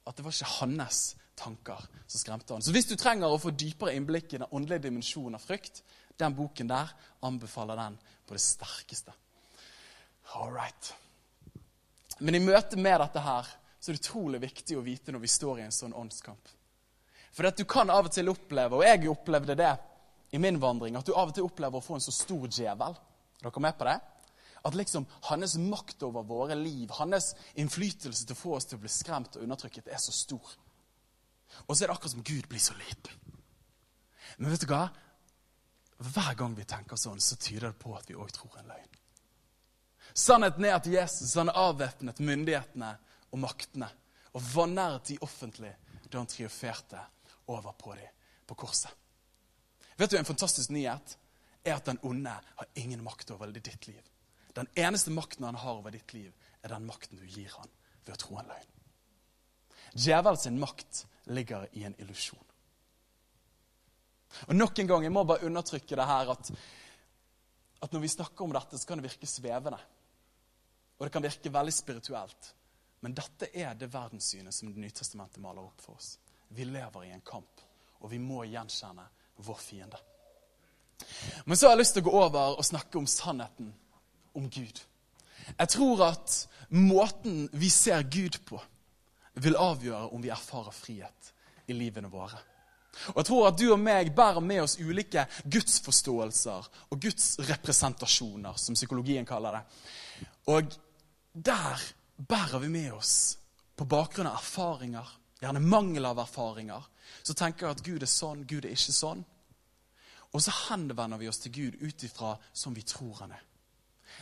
[0.07, 2.61] at det var ikke hans tanker som skremte han.
[2.61, 5.83] Så hvis du trenger å få dypere innblikk i den åndelige dimensjonen av frykt,
[6.17, 6.93] den boken der
[7.25, 9.13] anbefaler den på det sterkeste.
[10.35, 10.93] All right.
[12.19, 15.31] Men i møte med dette her så er det utrolig viktig å vite når vi
[15.31, 16.53] står i en sånn åndskamp.
[17.37, 19.73] For at du kan av og til oppleve, og jeg opplevde det
[20.33, 22.95] i min vandring, at du av og til opplever å få en så stor djevel.
[23.37, 23.97] Er dere med på det?
[24.65, 28.81] At liksom hans makt over våre liv, hans innflytelse til å få oss til å
[28.81, 30.55] bli skremt og undertrykket, er så stor.
[31.67, 33.35] Og så er det akkurat som Gud blir så liten.
[34.37, 34.87] Men vet du hva?
[35.97, 38.97] Hver gang vi tenker sånn, så tyder det på at vi òg tror en løgn.
[40.17, 42.89] Sannheten er at Jesus han avvæpnet myndighetene
[43.29, 43.91] og maktene
[44.33, 45.75] og vanæret de offentlig
[46.07, 47.03] da han triumferte
[47.47, 48.13] over på dem
[48.47, 48.91] på korset.
[49.97, 51.17] Vet du, En fantastisk nyhet
[51.63, 54.01] er at den onde har ingen makt over ditt liv.
[54.55, 56.33] Den eneste makten han har over ditt liv,
[56.63, 57.69] er den makten du gir han
[58.05, 58.73] ved å tro en løgn.
[59.97, 62.43] Djevelens makt ligger i en illusjon.
[64.47, 66.51] Og Nok en gang, jeg må bare undertrykke det her at,
[67.81, 69.79] at når vi snakker om dette, så kan det virke svevende.
[70.97, 72.53] Og det kan virke veldig spirituelt.
[73.05, 76.15] Men dette er det verdenssynet som Det nye testamentet maler opp for oss.
[76.49, 77.63] Vi lever i en kamp,
[78.01, 79.05] og vi må gjenkjenne
[79.45, 79.99] vår fiende.
[81.45, 83.71] Men så har jeg lyst til å gå over og snakke om sannheten
[84.37, 84.81] om Gud.
[85.53, 86.37] Jeg tror at
[86.73, 88.59] måten vi ser Gud på,
[89.37, 91.33] vil avgjøre om vi erfarer frihet
[91.69, 92.39] i livene våre.
[93.13, 98.77] Og jeg tror at du og meg bærer med oss ulike gudsforståelser og gudsrepresentasjoner, som
[98.77, 99.63] psykologien kaller det.
[100.49, 100.73] Og
[101.33, 101.83] der
[102.17, 103.37] bærer vi med oss
[103.77, 106.85] på bakgrunn av erfaringer, gjerne mangel av erfaringer,
[107.23, 109.25] så tenker jeg at Gud er sånn, Gud er ikke sånn.
[110.35, 113.43] Og så henvender vi oss til Gud ut ifra som vi tror han er.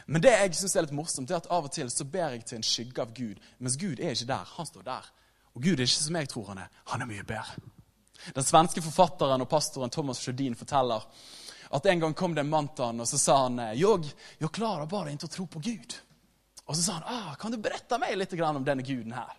[0.05, 2.45] Men det jeg synes er litt morsomt, er at av og til så ber jeg
[2.45, 4.51] til en skygge av Gud, mens Gud er ikke der.
[4.57, 5.07] Han står der.
[5.55, 6.77] Og Gud er ikke som jeg tror han er.
[6.91, 7.71] Han er mye bedre.
[8.35, 11.03] Den svenske forfatteren og pastoren Thomas Sjødin forteller
[11.75, 14.51] at en gang kom det en mann til han, og så sa han jeg, jeg
[14.53, 15.97] klarer bare ikke å tro på Gud.
[16.65, 19.33] Og så sa han ah, kan du berette meg litt om denne guden her.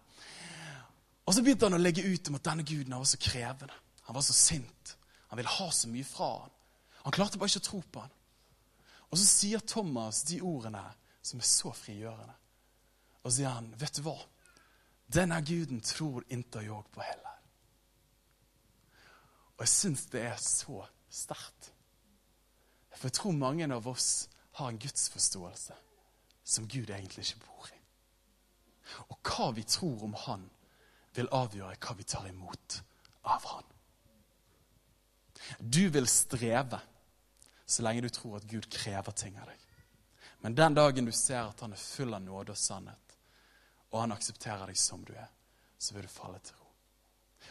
[1.26, 3.74] Og så begynte han å legge ut om at denne guden var så krevende.
[4.06, 4.94] Han var så sint.
[5.28, 6.52] Han ville ha så mye fra han.
[7.02, 8.14] Han klarte bare ikke å tro på han.
[9.10, 10.82] Og så sier Thomas de ordene
[11.26, 12.34] som er så frigjørende.
[13.22, 14.16] Og så sier han, vet du hva?
[15.06, 17.34] Denne guden tror ikke jeg på heller.
[19.56, 21.70] Og jeg syns det er så sterkt.
[22.96, 25.74] For jeg tror mange av oss har en gudsforståelse
[26.46, 27.78] som Gud egentlig ikke bor i.
[29.10, 30.44] Og hva vi tror om Han,
[31.16, 32.80] vil avgjøre hva vi tar imot
[33.26, 33.72] av Han.
[35.58, 36.80] Du vil streve
[37.66, 39.62] så lenge du tror at Gud krever ting av deg.
[40.40, 43.16] Men den dagen du ser at han er full av nåde og sannhet,
[43.90, 45.30] og han aksepterer deg som du er,
[45.78, 46.66] så vil du falle til ro.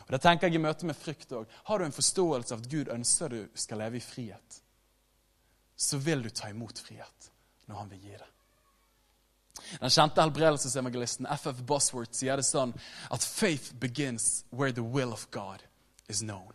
[0.05, 1.49] Og Det tenker jeg i møte med frykt òg.
[1.67, 4.61] Har du en forståelse av at Gud ønsker du skal leve i frihet,
[5.75, 7.31] så vil du ta imot frihet
[7.67, 8.31] når han vil gi det.
[9.79, 12.73] Den kjente helbredelsesevangelisten FF Bosworth sier det sånn
[13.11, 15.63] at faith begins where the will of God
[16.11, 16.53] is known.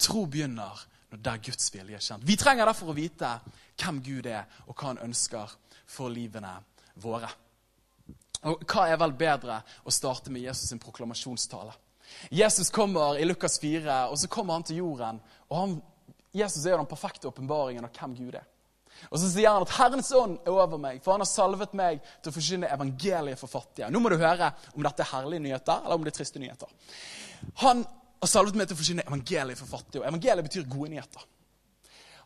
[0.00, 2.26] Tro begynner når der Guds vilje er kjent.
[2.26, 3.36] Vi trenger derfor å vite
[3.78, 5.52] hvem Gud er, og hva han ønsker
[5.86, 6.56] for livene
[7.02, 7.30] våre.
[8.44, 11.72] Og Hva er vel bedre å starte med Jesus' sin proklamasjonstale?
[12.30, 15.20] Jesus kommer i Lukas 4, og så kommer han til jorden.
[15.48, 15.82] og han,
[16.34, 18.44] Jesus er den perfekte åpenbaringen av hvem Gud er.
[19.10, 22.00] Og så sier han at 'Herrens ånd er over meg, for han har salvet meg
[22.22, 23.90] til å forsyne evangeliet for fattige'.
[23.90, 26.68] Nå må du høre om dette er herlige nyheter eller om det er triste nyheter.
[27.62, 27.84] Han
[28.20, 31.26] har salvet meg til å forsyne evangeliet for fattige, og evangeliet betyr gode nyheter.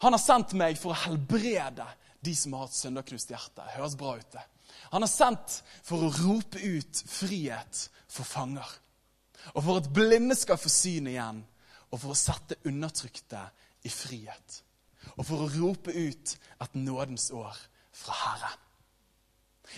[0.04, 1.86] Han har sendt meg for å helbrede
[2.22, 3.66] de som har hatt sønderknust hjerte.
[3.74, 4.44] Høres bra ut, det.
[4.92, 8.68] Han har sendt for å rope ut frihet for fanger.
[9.54, 11.42] Og for at blinde skal få syn igjen,
[11.90, 13.42] og for å sette undertrykte
[13.82, 14.62] i frihet
[15.16, 17.58] og for å rope ut et nådens år
[17.92, 18.56] fra Herre.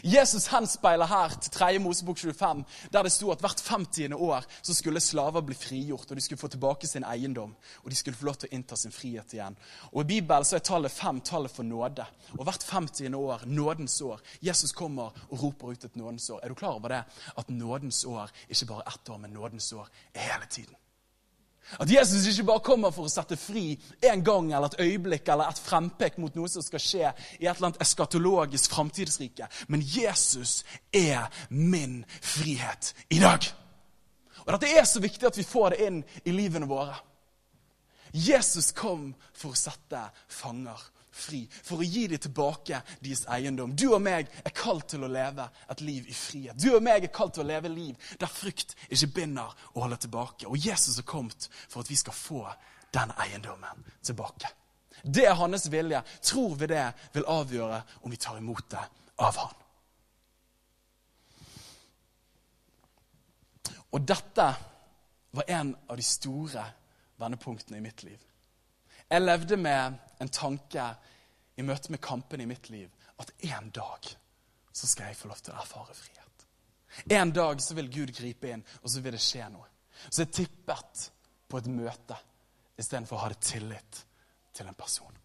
[0.04, 1.78] Jesus henspeiler her til 3.
[1.83, 4.14] Mosebok 25, der det sto at hvert 50.
[4.14, 7.56] år så skulle slaver bli frigjort, og de skulle få tilbake sin eiendom.
[7.83, 9.59] Og de skulle få lov til å innta sin frihet igjen.
[9.92, 12.06] Og I Bibelen så er tallet fem tallet for nåde.
[12.38, 13.14] Og hvert 50.
[13.18, 14.22] år, nådens år.
[14.40, 16.40] Jesus kommer og roper ut et nådens år.
[16.42, 17.02] Er du klar over det?
[17.37, 20.80] At nådens år ikke bare ett år, men nådens år er hele tiden.
[21.78, 23.76] At Jesus ikke bare kommer for å sette fri
[24.11, 27.04] en gang eller et øyeblikk eller et frempek mot noe som skal skje
[27.38, 29.46] i et eller annet eskatologisk framtidsrike.
[29.68, 33.46] Men Jesus er min frihet i dag.
[34.46, 36.96] Og Dette er så viktig at vi får det inn i livene våre.
[38.11, 40.00] Jesus kom for å sette
[40.33, 40.80] fanger
[41.20, 43.74] fri, for å gi dem tilbake deres eiendom.
[43.76, 46.59] Du og meg er kalt til å leve et liv i frihet.
[46.59, 50.02] Du og meg er kalt til å leve liv der frykt ikke binder og holder
[50.06, 50.48] tilbake.
[50.48, 52.46] Og Jesus er kommet for at vi skal få
[52.94, 54.50] den eiendommen tilbake.
[55.02, 56.02] Det er hans vilje.
[56.22, 58.83] Tror vi det vil avgjøre om vi tar imot det
[59.20, 59.56] av han.
[63.90, 64.46] Og dette
[65.30, 66.64] var en av de store
[67.20, 68.18] vendepunktene i mitt liv.
[69.11, 70.85] Jeg levde med en tanke
[71.61, 72.88] i møte med kampene i mitt liv
[73.20, 74.11] at en dag
[74.73, 76.46] så skal jeg få lov til å erfare frihet.
[77.12, 79.68] En dag så vil Gud gripe inn, og så vil det skje noe.
[80.09, 81.07] Så jeg tippet
[81.51, 82.16] på et møte
[82.81, 84.05] istedenfor å ha det tillit
[84.57, 85.16] til en person.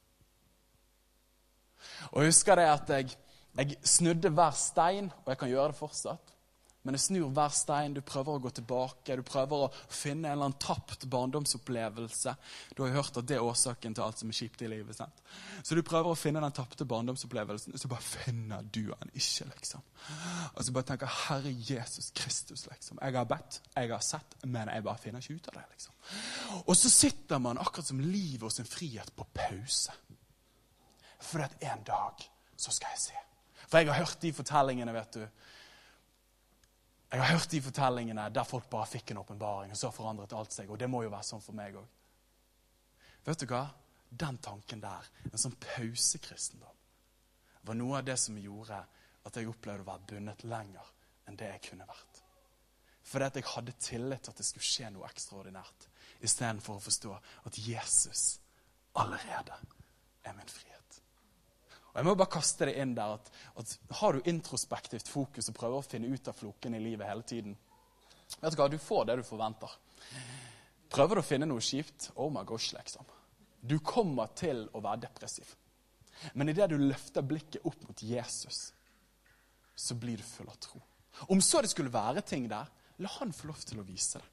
[2.12, 3.18] Og Jeg husker det at jeg,
[3.56, 6.35] jeg snudde hver stein, og jeg kan gjøre det fortsatt.
[6.86, 7.96] Men det snur hver stein.
[7.98, 9.16] Du prøver å gå tilbake.
[9.18, 12.36] Du prøver å finne en eller annen tapt barndomsopplevelse.
[12.78, 14.94] Du har jo hørt at det er årsaken til alt som er kjipt i livet.
[14.94, 15.24] sant?
[15.66, 19.48] Så du prøver å finne den tapte barndomsopplevelsen, så bare finner du den ikke.
[19.50, 19.82] liksom.
[20.54, 23.02] Og så bare tenker Herre Jesus Kristus, liksom.
[23.02, 25.66] Jeg har bedt, jeg har sett, men jeg bare finner ikke ut av det.
[25.74, 25.98] liksom.
[26.68, 29.98] Og så sitter man akkurat som livet og sin frihet på pause.
[31.18, 33.26] For at en dag så skal jeg se.
[33.66, 35.28] For jeg har hørt de fortellingene, vet du
[37.12, 40.56] jeg har hørt de fortellingene der folk bare fikk en åpenbaring, og så forandret alt
[40.56, 40.72] seg.
[40.72, 41.86] Og det må jo være sånn for meg òg.
[43.26, 43.64] Vet du hva?
[44.10, 46.76] Den tanken der, en sånn pausekristendom,
[47.66, 48.78] var noe av det som gjorde
[49.26, 50.92] at jeg opplevde å være bundet lenger
[51.26, 52.22] enn det jeg kunne vært.
[53.06, 55.90] Fordi at jeg hadde tillit til at det skulle skje noe ekstraordinært,
[56.26, 57.18] istedenfor å forstå
[57.50, 58.26] at Jesus
[59.02, 59.58] allerede
[60.26, 60.75] er min frihet.
[61.96, 65.56] Og jeg må bare kaste det inn der at, at Har du introspektivt fokus og
[65.56, 67.56] prøver å finne ut av floken i livet hele tiden
[68.42, 69.72] Vet Du hva, du får det du forventer.
[70.92, 73.06] Prøver du å finne noe kjipt oh my gosh, liksom.
[73.62, 75.56] Du kommer til å være depressiv.
[76.34, 78.72] Men idet du løfter blikket opp mot Jesus,
[79.76, 80.82] så blir du full av tro.
[81.32, 84.32] Om så det skulle være ting der, la han få lov til å vise det.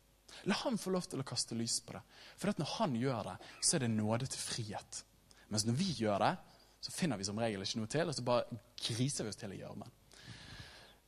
[0.48, 2.02] La han få lov til å kaste lys på det.
[2.40, 5.02] For når han gjør det, så er det nåde til frihet.
[5.52, 6.32] Mens når vi gjør det,
[6.82, 9.52] så finner vi som regel ikke noe til, og så bare griser vi oss til
[9.54, 9.90] i gjørmen.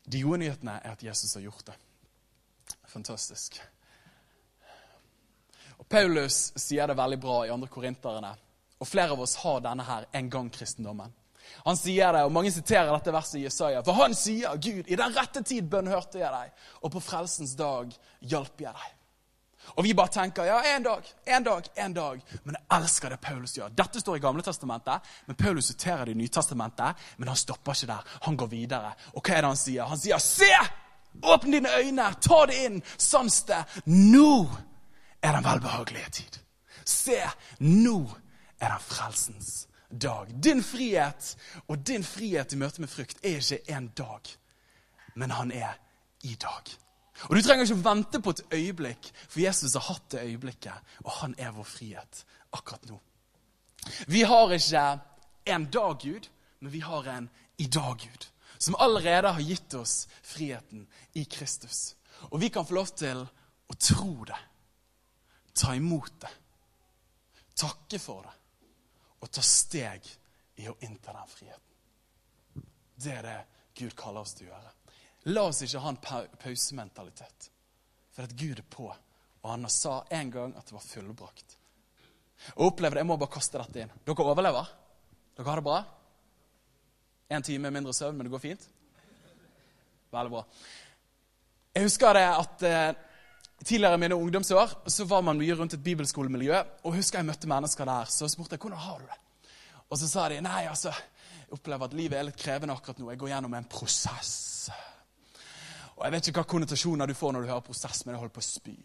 [0.06, 1.74] De gode nyhetene er at Jesus har gjort det.
[2.92, 3.58] Fantastisk.
[5.80, 8.30] Og Paulus sier det veldig bra i andre korinterne.
[8.78, 11.10] Og flere av oss har denne her en gang kristendommen.
[11.66, 13.82] Han sier det, og Mange siterer dette verset i Jesaja.
[13.84, 17.90] For han sier, 'Gud, i den rette tid bønnhørte jeg deg, og på frelsens dag
[18.20, 19.03] hjalp jeg deg.'
[19.74, 22.20] Og vi bare tenker ja, en dag, en dag, en dag.
[22.44, 23.72] Men jeg elsker det Paulus gjør.
[23.74, 27.04] Dette står i Gamle Testamentet, men Paulus siterer det i Nytestamentet.
[27.16, 28.14] Men han stopper ikke der.
[28.28, 28.94] Han går videre.
[29.14, 29.90] Og hva er det han sier?
[29.90, 30.52] Han sier, 'Se!
[31.22, 32.08] Åpne dine øyne!
[32.20, 32.82] Ta det inn!
[32.98, 33.64] Sans det!
[33.86, 34.48] Nå
[35.22, 36.40] er den velbehagelige tid.
[36.84, 37.20] Se!
[37.58, 37.98] Nå
[38.60, 40.26] er den frelsens dag.
[40.44, 41.36] Din frihet
[41.68, 44.20] og din frihet i møte med frykt er ikke en dag,
[45.14, 45.78] men han er
[46.22, 46.83] i dag.
[47.22, 51.10] Og Du trenger ikke vente på et øyeblikk, for Jesus har hatt det øyeblikket, og
[51.20, 53.00] han er vår frihet akkurat nå.
[54.06, 54.84] Vi har ikke
[55.46, 56.28] en dag Gud,
[56.60, 58.26] men vi har en i dag Gud,
[58.58, 61.94] som allerede har gitt oss friheten i Kristus.
[62.30, 63.20] Og vi kan få lov til
[63.68, 64.40] å tro det,
[65.54, 66.32] ta imot det,
[67.54, 68.40] takke for det
[69.24, 70.04] og ta steg
[70.60, 72.64] i å innta den friheten.
[72.94, 73.38] Det er det
[73.78, 74.72] Gud kaller oss til å gjøre.
[75.32, 76.00] La oss ikke ha en
[76.42, 77.50] pausementalitet.
[78.14, 78.88] For at Gud er på,
[79.44, 81.56] og han sa en gang at det var fullbrakt.
[82.56, 83.04] Og opplever det.
[83.04, 83.92] Jeg må bare kaste dette inn.
[84.04, 84.68] Dere overlever?
[85.34, 85.80] Dere har det bra?
[87.32, 88.68] En time mindre søvn, men det går fint?
[90.14, 90.44] Veldig bra.
[91.74, 92.86] Jeg husker det at eh,
[93.64, 96.58] Tidligere i mine ungdomsår så var man mye rundt et bibelskolemiljø.
[96.84, 99.48] og husker Jeg møtte mennesker der, så spurte jeg hvordan har du det.
[99.88, 103.08] Og så sa de nei, altså, jeg opplever at livet er litt krevende akkurat nå.
[103.10, 104.68] Jeg går gjennom en prosess.
[105.96, 108.34] Og Jeg vet ikke hva konnotasjoner du får når du hører prosess, men jeg holder
[108.34, 108.78] på å spy.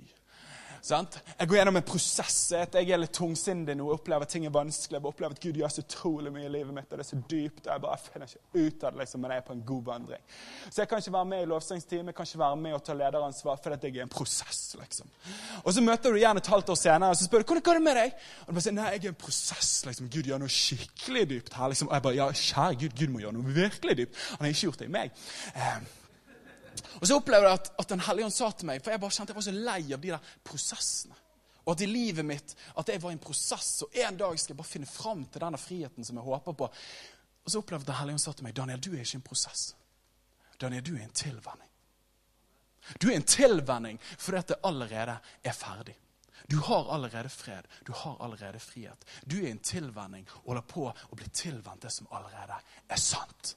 [0.81, 1.17] Sant?
[1.35, 2.37] Jeg går gjennom en prosess.
[2.53, 4.95] Jeg er litt tungsindig nå, opplever at ting er vanskelig.
[4.99, 7.19] Jeg opplever at Gud gjør så utrolig mye i livet mitt, og det er så
[7.19, 7.65] dypt.
[7.65, 9.83] og Jeg bare finner ikke ut av det, liksom, men jeg er på en god
[9.89, 10.23] vandring.
[10.69, 12.95] Så jeg kan ikke være med i lovsangsteam, jeg kan ikke være med og ta
[13.01, 14.63] lederansvar fordi jeg er en prosess.
[14.79, 15.11] liksom.
[15.65, 17.79] Og Så møter du igjen et halvt år senere og så spør du, hvordan går
[17.79, 18.17] det med deg.
[18.41, 19.85] Og du bare sier nei, jeg er en prosess.
[19.85, 20.09] liksom.
[20.09, 21.67] Gud gjør noe skikkelig dypt her.
[21.73, 21.91] liksom.
[21.91, 24.27] Og jeg bare ja, kjære Gud, Gud må gjøre noe virkelig dypt.
[24.37, 25.25] Han har ikke gjort det i meg.
[25.55, 25.98] Eh,
[26.99, 29.15] og så opplevde jeg at, at Den hellige ånd sa til meg For jeg bare
[29.15, 31.17] kjente jeg var så lei av de der prosessene.
[31.65, 34.55] Og at i livet mitt at jeg var i en prosess, og en dag skal
[34.55, 36.69] jeg bare finne fram til denne friheten som jeg håper på.
[37.43, 39.65] Og så opplevde Den hellige ånd sa til meg Daniel, du er ikke en prosess.
[40.61, 41.69] Daniel, du er en tilvenning.
[43.01, 45.95] Du er en tilvenning fordi at det allerede er ferdig.
[46.49, 47.67] Du har allerede fred.
[47.87, 49.05] Du har allerede frihet.
[49.31, 52.57] Du er en tilvenning og holder på å bli tilvendt det som allerede
[52.89, 53.55] er sant.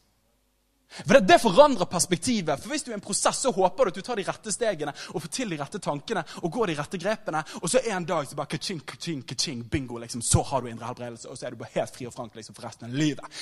[0.93, 2.61] For det, det, forandrer perspektivet.
[2.61, 4.53] For Hvis du er i en prosess, så håper du at du tar de rette
[4.53, 7.41] stegene og får til de rette tankene og går de rette grepene.
[7.63, 10.23] Og så en dag så bare ka-ching, ka-ching, ka-ching, bingo, liksom.
[10.23, 11.31] så har du indre helbredelse.
[11.31, 13.41] Og så er du bare helt fri og frank liksom, for resten av livet.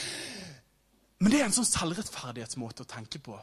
[1.19, 3.35] Men det er en sånn selvrettferdighetsmåte å tenke på.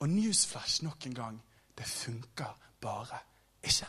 [0.00, 1.36] Og newsflash nok en gang
[1.76, 3.20] det funker bare
[3.66, 3.88] ikke.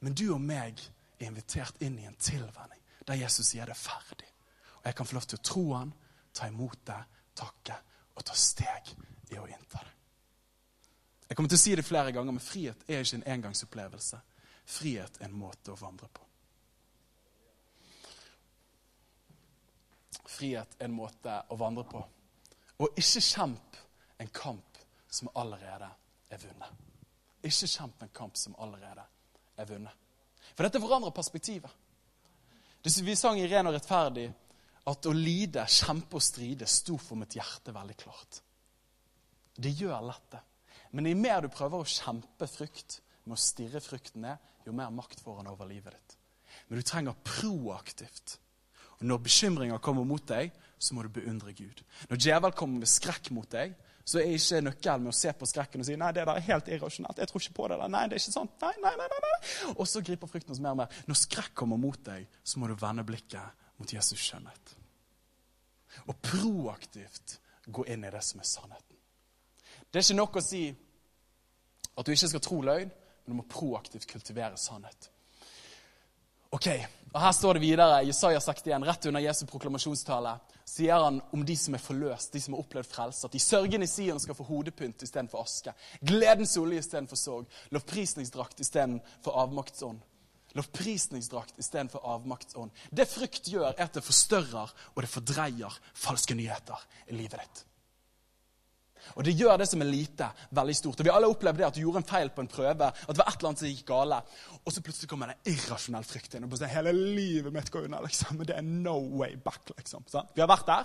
[0.00, 0.80] Men du og meg
[1.18, 4.28] er invitert inn i en tilvenning der Jesus sier det er ferdig.
[4.80, 5.92] Og jeg kan få lov til å tro han,
[6.36, 6.98] ta imot det,
[7.38, 7.78] takke
[8.18, 8.90] og ta steg
[9.30, 9.94] i å innta det.
[11.28, 14.18] Jeg kommer til å si det flere ganger, men frihet er ikke en engangsopplevelse.
[14.68, 16.24] Frihet er en måte å vandre på.
[20.28, 22.02] Frihet er en måte å vandre på.
[22.78, 23.78] Og ikke kjemp
[24.18, 25.88] en kamp som allerede
[26.30, 26.84] er vunnet.
[27.44, 29.04] Ikke kjemp en kamp som allerede
[29.56, 29.94] er vunnet.
[30.54, 31.70] For dette forandrer perspektivet.
[32.82, 34.28] Vi sang i Ren og rettferdig
[34.88, 38.40] at å lide, kjempe og stride sto for mitt hjerte veldig klart.
[39.58, 40.42] Det gjør lett det.
[40.96, 44.92] Men jo mer du prøver å kjempe frykt med å stirre frykten ned, jo mer
[44.94, 46.16] makt får han over livet ditt.
[46.68, 48.38] Men du trenger proaktivt.
[48.98, 51.82] Og Når bekymringer kommer mot deg, så må du beundre Gud.
[52.08, 53.76] Når djevel kommer med skrekk mot deg,
[54.08, 56.46] så er ikke nøkkelen med å se på skrekken og si nei, det der er
[56.46, 57.18] helt irrasjonelt.
[57.20, 57.92] Jeg tror ikke på det der.
[57.92, 58.54] Nei, det er ikke sant.
[58.64, 59.38] Nei, nei, nei, nei.
[59.74, 61.00] Og så griper frykten oss mer og mer.
[61.10, 64.77] Når skrekk kommer mot deg, så må du vende blikket mot Jesus' skjønnhet.
[66.06, 68.96] Og proaktivt gå inn i det som er sannheten.
[69.88, 70.64] Det er ikke nok å si
[71.98, 75.10] at du ikke skal tro løgn, men du må proaktivt kultivere sannhet.
[76.50, 76.68] Ok,
[77.12, 80.32] og Her står det videre, Jesaja 61, rett under Jesu proklamasjonstale,
[80.68, 83.84] sier han om de som er forløst, de som har opplevd frelse, at de sørgende
[83.84, 85.74] i Sion skal få hodepynt istedenfor aske.
[86.00, 87.58] Gledens olje istedenfor sorg.
[87.76, 90.00] Lovprisningsdrakt istedenfor avmaktsånd.
[90.56, 92.70] Lovprisningsdrakt istedenfor avmaktsånd.
[92.90, 97.64] Det frykt gjør, er at det forstørrer og det fordreier falske nyheter i livet ditt.
[99.16, 101.00] Og Det gjør det som er lite, veldig stort.
[101.00, 102.86] Og Vi alle opplevde det at du gjorde en feil på en prøve.
[102.86, 104.22] at det var et eller annet som gikk gale,
[104.64, 106.44] Og så plutselig kommer det irrasjonell frykt inn.
[106.44, 108.00] og bare Hele livet mitt går unna.
[108.00, 109.70] liksom, det er no way back.
[109.76, 110.04] liksom.
[110.08, 110.84] Så, vi har vært der.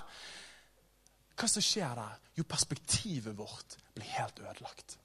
[1.35, 2.19] Hva som skjer der?
[2.37, 4.97] Jo, perspektivet vårt blir helt ødelagt.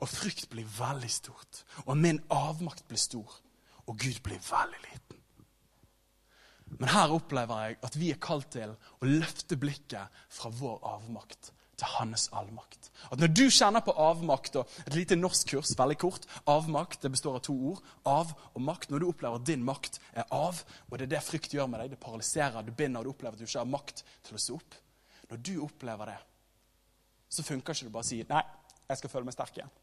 [0.00, 1.64] Og frykt blir veldig stort.
[1.86, 3.40] Og min avmakt blir stor.
[3.86, 5.20] Og Gud blir veldig liten.
[6.78, 11.52] Men her opplever jeg at vi er kalt til å løfte blikket fra vår avmakt
[11.78, 12.90] til hans allmakt.
[13.10, 16.26] At Når du kjenner på avmakt og Et lite norskkurs, veldig kort.
[16.46, 17.82] Avmakt det består av to ord.
[18.06, 18.90] Av og makt.
[18.90, 21.80] Når du opplever at din makt er av, og det er det frykt gjør med
[21.80, 24.38] deg, det paralyserer, du binder, og du opplever at du ikke har makt til å
[24.38, 24.74] stå opp
[25.30, 26.18] Når du opplever det,
[27.28, 28.42] så funker ikke det bare å si 'Nei,
[28.88, 29.74] jeg skal føle meg sterk igjen'.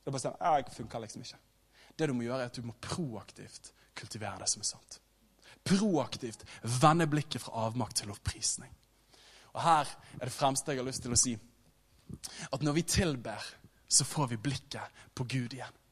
[0.00, 1.38] Det er bare sånn, jeg funker liksom ikke.
[1.96, 4.98] Det du må gjøre, er at du må proaktivt kultivere det som er sant.
[5.66, 6.44] Proaktivt
[6.82, 8.72] vende blikket fra avmakt til opprisning.
[9.56, 9.88] Og her
[10.20, 11.32] er det fremste jeg har lyst til å si.
[12.52, 13.42] At når vi tilber,
[13.88, 15.82] så får vi blikket på Gud igjen.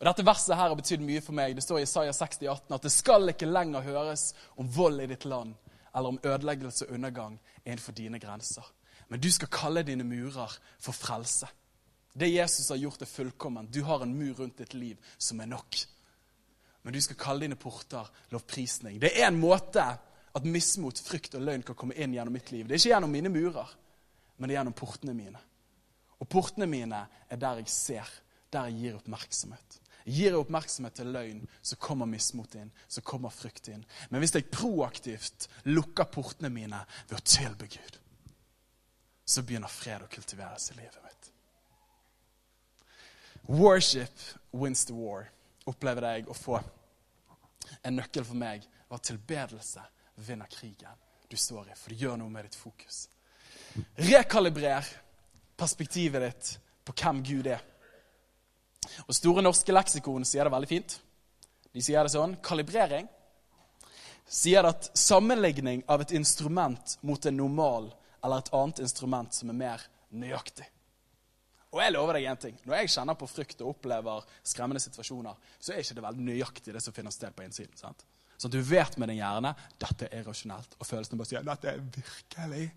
[0.00, 1.54] Og Dette verset her har betydd mye for meg.
[1.56, 5.10] Det står i Isaiah 60, 18, at det skal ikke lenger høres om vold i
[5.10, 5.54] ditt land
[5.94, 8.66] eller om ødeleggelse og undergang innenfor dine grenser.
[9.08, 11.46] Men du skal kalle dine murer for frelse.
[12.14, 13.72] Det Jesus har gjort, er fullkomment.
[13.72, 15.80] Du har en mur rundt ditt liv som er nok.
[16.82, 19.00] Men du skal kalle dine porter lovprisning.
[19.02, 19.82] Det er en måte
[20.34, 22.68] at mismot, frykt og løgn kan komme inn gjennom mitt liv.
[22.68, 23.70] Det er ikke gjennom mine murer,
[24.36, 25.40] men det er gjennom portene mine.
[26.22, 27.00] Og portene mine
[27.30, 28.12] er der jeg ser,
[28.52, 29.80] der jeg gir oppmerksomhet.
[30.04, 33.84] Gir jeg oppmerksomhet til løgn, så kommer mismot inn, så kommer frykt inn.
[34.10, 38.00] Men hvis jeg proaktivt lukker portene mine ved å tilbe Gud,
[39.24, 41.23] så begynner fred å kultiveres i livet mitt.
[43.46, 45.28] Worship wins the war,
[45.68, 46.60] opplevde jeg å få.
[47.84, 49.82] En nøkkel for meg var tilbedelse
[50.24, 53.08] vinner krigen du står i, for det gjør noe med ditt fokus.
[53.98, 54.86] Rekalibrer
[55.58, 56.50] perspektivet ditt
[56.84, 57.62] på hvem Gud er.
[59.08, 60.96] Og Store norske leksikon sier det veldig fint.
[61.74, 63.08] De sier det sånn Kalibrering
[64.24, 67.90] sier at sammenligning av et instrument mot en normal
[68.24, 70.68] eller et annet instrument som er mer nøyaktig.
[71.74, 72.58] Og jeg lover deg en ting.
[72.62, 76.74] Når jeg kjenner på frykt og opplever skremmende situasjoner, så er ikke det veldig nøyaktig
[76.76, 77.74] det som finner sted på innsiden.
[77.78, 78.04] sant?
[78.38, 80.76] Sånn at du vet med din hjerne dette er rasjonelt.
[80.78, 82.68] Og følelsene bare sier dette er virkelig.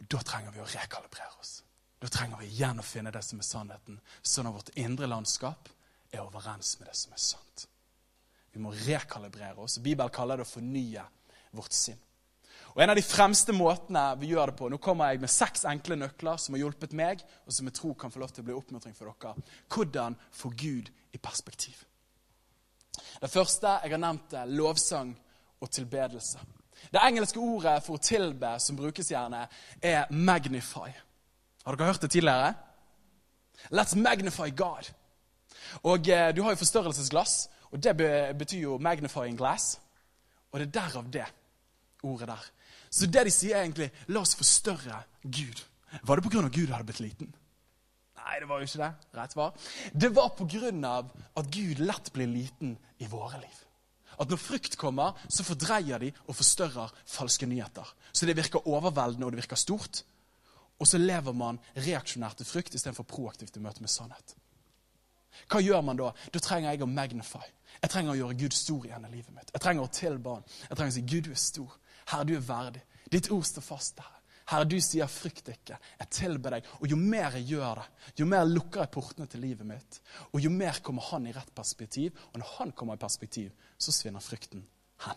[0.00, 1.60] Og Da trenger vi å rekalibrere oss.
[2.02, 5.68] Da trenger vi igjen å finne det som er sannheten, sånn at vårt indre landskap
[6.10, 7.68] er overens med det som er sant.
[8.52, 9.78] Vi må rekalibrere oss.
[9.78, 11.04] Bibelen kaller det å fornye
[11.54, 12.00] vårt sinn.
[12.74, 15.66] Og En av de fremste måtene vi gjør det på Nå kommer jeg med seks
[15.68, 18.48] enkle nøkler som har hjulpet meg, og som jeg tror kan få lov til å
[18.48, 19.34] bli oppmuntring for dere.
[19.68, 21.84] Hvordan få Gud i perspektiv.
[23.20, 25.12] Det første jeg har nevnt, er lovsang
[25.60, 26.40] og tilbedelse.
[26.92, 29.46] Det engelske ordet for å tilbe som brukes gjerne,
[29.82, 30.92] er 'magnify'.
[31.64, 32.54] Har dere hørt det tidligere?
[33.70, 34.90] Let's magnify God.
[35.82, 37.96] Og eh, Du har jo forstørrelsesglass, og det
[38.38, 39.78] betyr jo 'magnifying glass'.
[40.52, 41.26] Og det er derav det
[42.02, 42.50] ordet der.
[42.92, 45.64] Så det de sier, er egentlig 'la oss forstørre Gud'.
[46.02, 46.48] Var det pga.
[46.48, 47.34] Gud hadde blitt liten?
[48.22, 48.92] Nei, det var jo ikke det.
[49.18, 49.54] Rett var.
[49.92, 51.04] Det var pga.
[51.36, 53.58] at Gud lett blir liten i våre liv.
[54.20, 57.94] At når frykt kommer, så fordreier de og forstørrer falske nyheter.
[58.12, 60.04] Så det virker overveldende, og det virker stort.
[60.78, 64.36] Og så lever man reaksjonært til frykt istedenfor proaktivt i møte med sannhet.
[65.48, 66.10] Hva gjør man da?
[66.32, 67.44] Da trenger jeg å magnify.
[67.80, 69.50] Jeg trenger å gjøre Gud stor igjen i livet mitt.
[69.54, 70.44] Jeg trenger å tilbe Han.
[70.68, 71.78] Jeg trenger å si Gud, du er stor.
[72.12, 72.82] Herre, du er verdig.
[73.12, 74.18] Ditt ord står fast, Herre.
[74.52, 75.78] Herre, du sier 'frykt ikke'.
[75.98, 76.66] Jeg tilber deg.
[76.80, 77.86] Og jo mer jeg gjør det,
[78.20, 80.00] jo mer lukker jeg portene til livet mitt.
[80.32, 82.12] Og jo mer kommer han i rett perspektiv.
[82.32, 84.66] Og når han kommer i perspektiv, så svinner frykten
[85.06, 85.16] hen.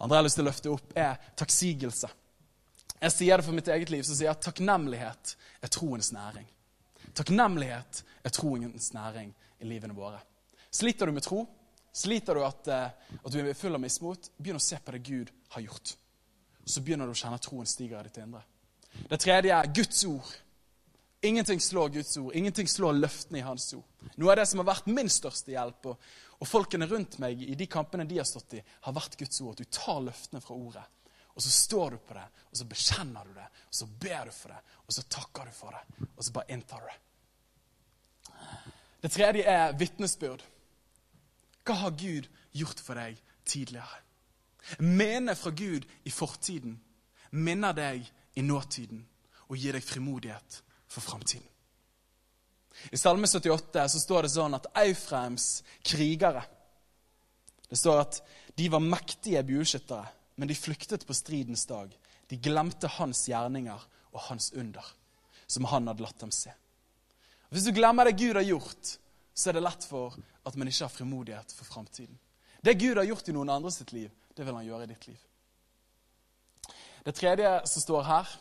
[0.00, 2.08] Andre jeg har lyst til å løfte opp, er takksigelse.
[3.02, 6.46] Jeg sier det for mitt eget liv, så sier jeg at takknemlighet er troens næring.
[7.14, 10.20] Takknemlighet er troens næring i livene våre.
[10.70, 11.42] Sliter du med tro?
[11.92, 14.30] Sliter du at, eh, at du er full av mismot?
[14.38, 15.96] Begynn å se på det Gud har gjort
[16.64, 18.42] så begynner du å kjenne at troen stiger i ditt indre.
[19.08, 20.32] Det tredje er Guds ord.
[21.22, 22.34] Ingenting slår Guds ord.
[22.38, 24.08] Ingenting slår løftene i Hans ord.
[24.18, 27.56] Noe av det som har vært min største hjelp, og, og folkene rundt meg i
[27.58, 29.54] de kampene de har stått i, har vært Guds ord.
[29.54, 30.84] At du tar løftene fra ordet,
[31.32, 34.36] og så står du på det, og så bekjenner du det, og så ber du
[34.36, 36.98] for det, og så takker du for det, og så bare inntar du det.
[39.02, 40.42] Det tredje er vitnesbyrd.
[41.62, 44.00] Hva har Gud gjort for deg tidligere?
[44.78, 46.76] Mene fra Gud i fortiden
[47.32, 48.06] minner deg
[48.38, 49.02] i nåtiden
[49.48, 51.46] og gir deg frimodighet for framtiden.
[52.92, 56.40] I Salme 78 så står det sånn at Eufraims krigere
[57.68, 58.20] Det står at
[58.56, 60.04] de var mektige bueskyttere,
[60.36, 61.92] men de flyktet på stridens dag.
[62.28, 64.84] De glemte hans gjerninger og hans under,
[65.48, 66.52] som han hadde latt dem se.
[67.48, 68.92] Hvis du glemmer det Gud har gjort,
[69.32, 72.18] så er det lett for at man ikke har frimodighet for framtiden.
[72.62, 75.06] Det Gud har gjort i noen andre sitt liv, det vil han gjøre i ditt
[75.10, 75.20] liv.
[77.02, 78.34] Det tredje som står her,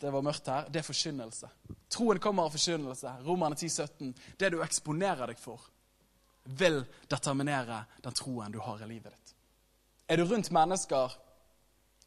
[0.00, 1.48] det var mørkt her, det er forkynnelse.
[1.90, 3.12] Troen kommer av forkynnelse.
[3.26, 4.12] Romerne 10, 17.
[4.38, 5.62] Det du eksponerer deg for,
[6.44, 9.34] vil determinere den troen du har i livet ditt.
[10.08, 11.14] Er du rundt mennesker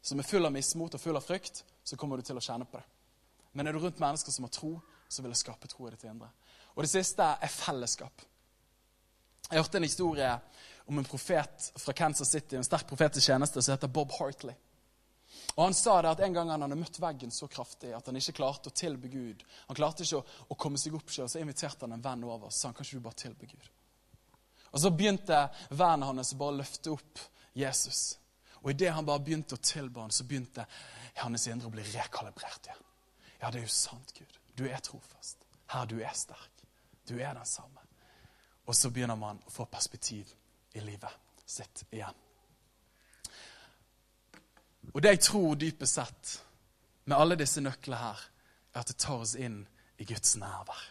[0.00, 2.68] som er full av mismot og full av frykt, så kommer du til å kjenne
[2.68, 2.86] på det.
[3.52, 4.76] Men er du rundt mennesker som har tro,
[5.08, 6.30] så vil det skape tro i ditt indre.
[6.76, 8.22] Og det siste er fellesskap.
[9.48, 10.30] Jeg hørte en historie
[10.88, 14.54] om en profet fra Kansas City, en sterk profet i tjeneste, som heter Bob Hartley.
[15.56, 18.16] Og Han sa det at en gang han hadde møtt veggen så kraftig at han
[18.16, 19.42] ikke klarte å tilbe Gud.
[19.66, 22.48] Han klarte ikke å, å komme seg opp selv, så inviterte han en venn over
[22.48, 23.66] og sa han, kan ikke du bare tilbe Gud.
[24.68, 25.40] Og Så begynte
[25.70, 27.24] vennen hans å bare løfte opp
[27.56, 28.18] Jesus.
[28.62, 30.66] Og idet han bare begynte å tilbe han, så begynte
[31.22, 32.86] hans indre å bli rekalibrert igjen.
[33.40, 34.38] Ja, det er jo sant, Gud.
[34.58, 35.44] Du er trofast.
[35.72, 36.64] Her, du er sterk.
[37.08, 37.87] Du er den samme.
[38.68, 40.28] Og så begynner man å få perspektiv
[40.76, 42.16] i livet sitt igjen.
[44.92, 46.34] Og det jeg tror dypest sett
[47.08, 48.20] med alle disse nøklene her,
[48.74, 49.62] er at det tar oss inn
[49.98, 50.82] i Guds nærvær.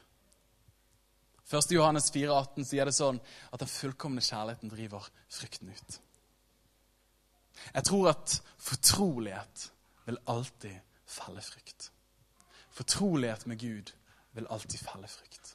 [1.47, 1.71] 1.
[1.71, 3.19] Johannes 4,18 sier det sånn
[3.53, 5.99] at den fullkomne kjærligheten driver frykten ut.
[7.73, 9.69] Jeg tror at fortrolighet
[10.07, 11.91] vil alltid felle frykt.
[12.75, 13.93] Fortrolighet med Gud
[14.35, 15.46] vil alltid felle frykt.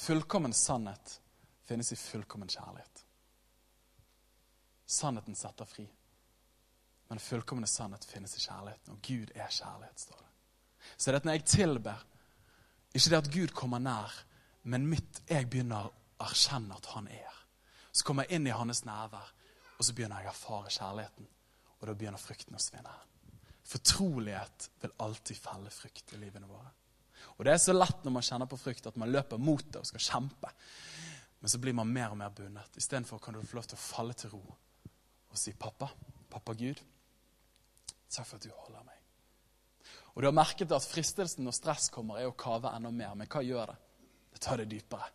[0.00, 1.20] Fullkommen sannhet
[1.68, 3.02] finnes i fullkommen kjærlighet.
[4.86, 5.84] Sannheten setter fri.
[7.10, 10.30] Men fullkomne sannhet finnes i kjærligheten, og Gud er kjærlighet, står det.
[10.96, 12.06] Så det er at når jeg tilber,
[12.94, 14.16] ikke det at Gud kommer nær,
[14.62, 17.36] men mitt, jeg begynner å erkjenne at han er.
[17.92, 19.32] Så kommer jeg inn i hans nærvær,
[19.76, 21.28] og så begynner jeg å erfare kjærligheten.
[21.76, 22.96] Og da begynner frykten å svinne.
[23.68, 26.72] Fortrolighet vil alltid felle frykt i livene våre.
[27.36, 29.80] Og Det er så lett når man kjenner på frykt, at man løper mot det
[29.80, 30.52] og skal kjempe.
[31.40, 32.76] Men så blir man mer og mer bundet.
[32.76, 34.42] Istedenfor kan du få lov til å falle til ro
[35.30, 35.86] og si, 'Pappa,
[36.30, 36.80] pappa Gud,
[38.10, 39.00] takk for at du holder meg.'
[40.14, 43.14] Og Du har merket at fristelsen når stress kommer, er å kave enda mer.
[43.14, 43.76] Men hva gjør det?
[44.32, 45.06] Det tar det dypere.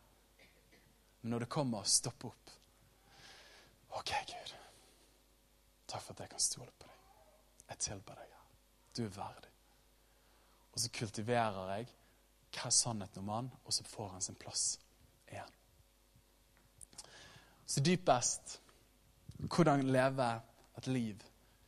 [1.22, 2.52] Men når det kommer, stopp opp.
[4.00, 4.54] OK, Gud.
[5.88, 7.04] Takk for at jeg kan stole på deg.
[7.70, 8.32] Jeg tilber deg.
[8.96, 9.55] Du er verdig.
[10.76, 11.88] Og så kultiverer jeg
[12.56, 14.66] hva er sannheten om han, og så får han sin plass
[15.32, 15.56] igjen.
[17.66, 18.60] Så dypest
[19.40, 20.28] hvordan leve
[20.78, 21.24] et liv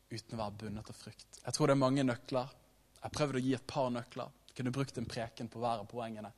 [0.09, 1.41] uten å være bundet av frykt.
[1.43, 2.53] Jeg tror det er mange nøkler.
[3.01, 4.31] Jeg prøvde å gi et par nøkler.
[4.49, 6.31] Jeg kunne brukt en preken på hver av poengene.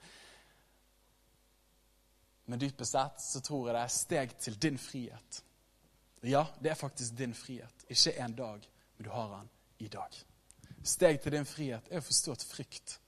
[2.49, 5.43] Men dypest sett så tror jeg det er steg til din frihet.
[6.25, 7.85] Ja, det er faktisk din frihet.
[7.87, 8.65] Ikke en dag,
[8.97, 9.53] men du har den
[9.85, 10.17] i dag.
[10.83, 12.99] Steg til din frihet er å forstå at frykt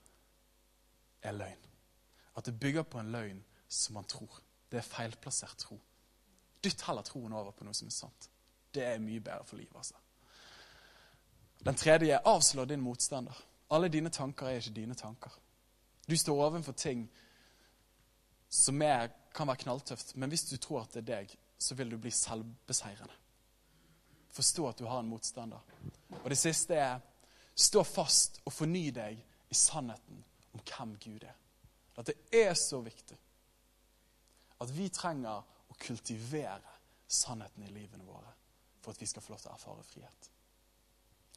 [1.23, 1.67] er løgn.
[2.37, 4.41] At det bygger på en løgn som man tror.
[4.71, 5.79] Det er feilplassert tro.
[6.63, 8.29] Dytt heller troen over på noe som er sant.
[8.73, 9.75] Det er mye bedre for livet.
[9.75, 9.95] altså.
[11.65, 13.37] Den tredje er avslå din motstander.
[13.71, 15.31] Alle dine tanker er ikke dine tanker.
[16.09, 17.09] Du står overfor ting
[18.49, 21.91] som er, kan være knalltøft, men hvis du tror at det er deg, så vil
[21.91, 23.13] du bli selvbeseirende.
[24.31, 25.59] Forstå at du har en motstander.
[26.23, 26.99] Og det siste er
[27.55, 29.19] stå fast og forny deg
[29.51, 30.23] i sannheten
[30.53, 31.37] om hvem Gud er.
[31.97, 33.17] At det er så viktig
[34.61, 36.77] at vi trenger å kultivere
[37.11, 38.29] sannheten i livene våre
[38.81, 40.29] for at vi skal få lov til å erfare frihet.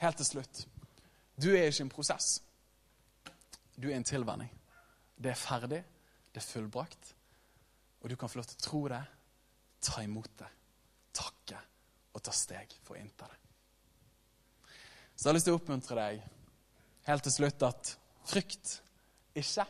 [0.00, 0.64] Helt til slutt.
[1.36, 2.28] Du er ikke en prosess.
[3.76, 4.50] Du er en tilvenning.
[5.16, 5.80] Det er ferdig,
[6.34, 7.14] det er fullbrakt,
[8.00, 9.00] og du kan få lov til å tro det,
[9.84, 10.50] ta imot det,
[11.14, 11.60] takke
[12.12, 13.43] og ta steg for å innta det.
[15.14, 16.26] Så jeg har lyst til å oppmuntre deg
[17.08, 17.94] helt til slutt at
[18.26, 18.78] frykt
[19.34, 19.66] ikke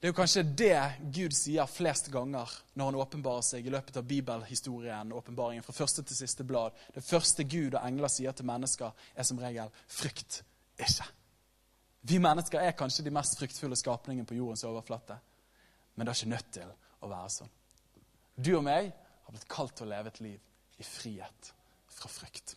[0.00, 0.76] det er jo kanskje det
[1.12, 5.12] Gud sier flest ganger når han åpenbarer seg i løpet av bibelhistorien.
[5.12, 6.72] åpenbaringen fra første til siste blad.
[6.94, 10.42] Det første Gud og engler sier til mennesker, er som regel 'frykt
[10.78, 11.10] ikke'.
[12.02, 15.18] Vi mennesker er kanskje de mest fryktfulle skapningene på jordens overflate.
[15.94, 17.50] Men det er ikke nødt til å være sånn.
[18.44, 18.92] Du og meg
[19.24, 20.40] har blitt kalt til å leve et liv
[20.78, 21.52] i frihet
[21.88, 22.56] fra frykt.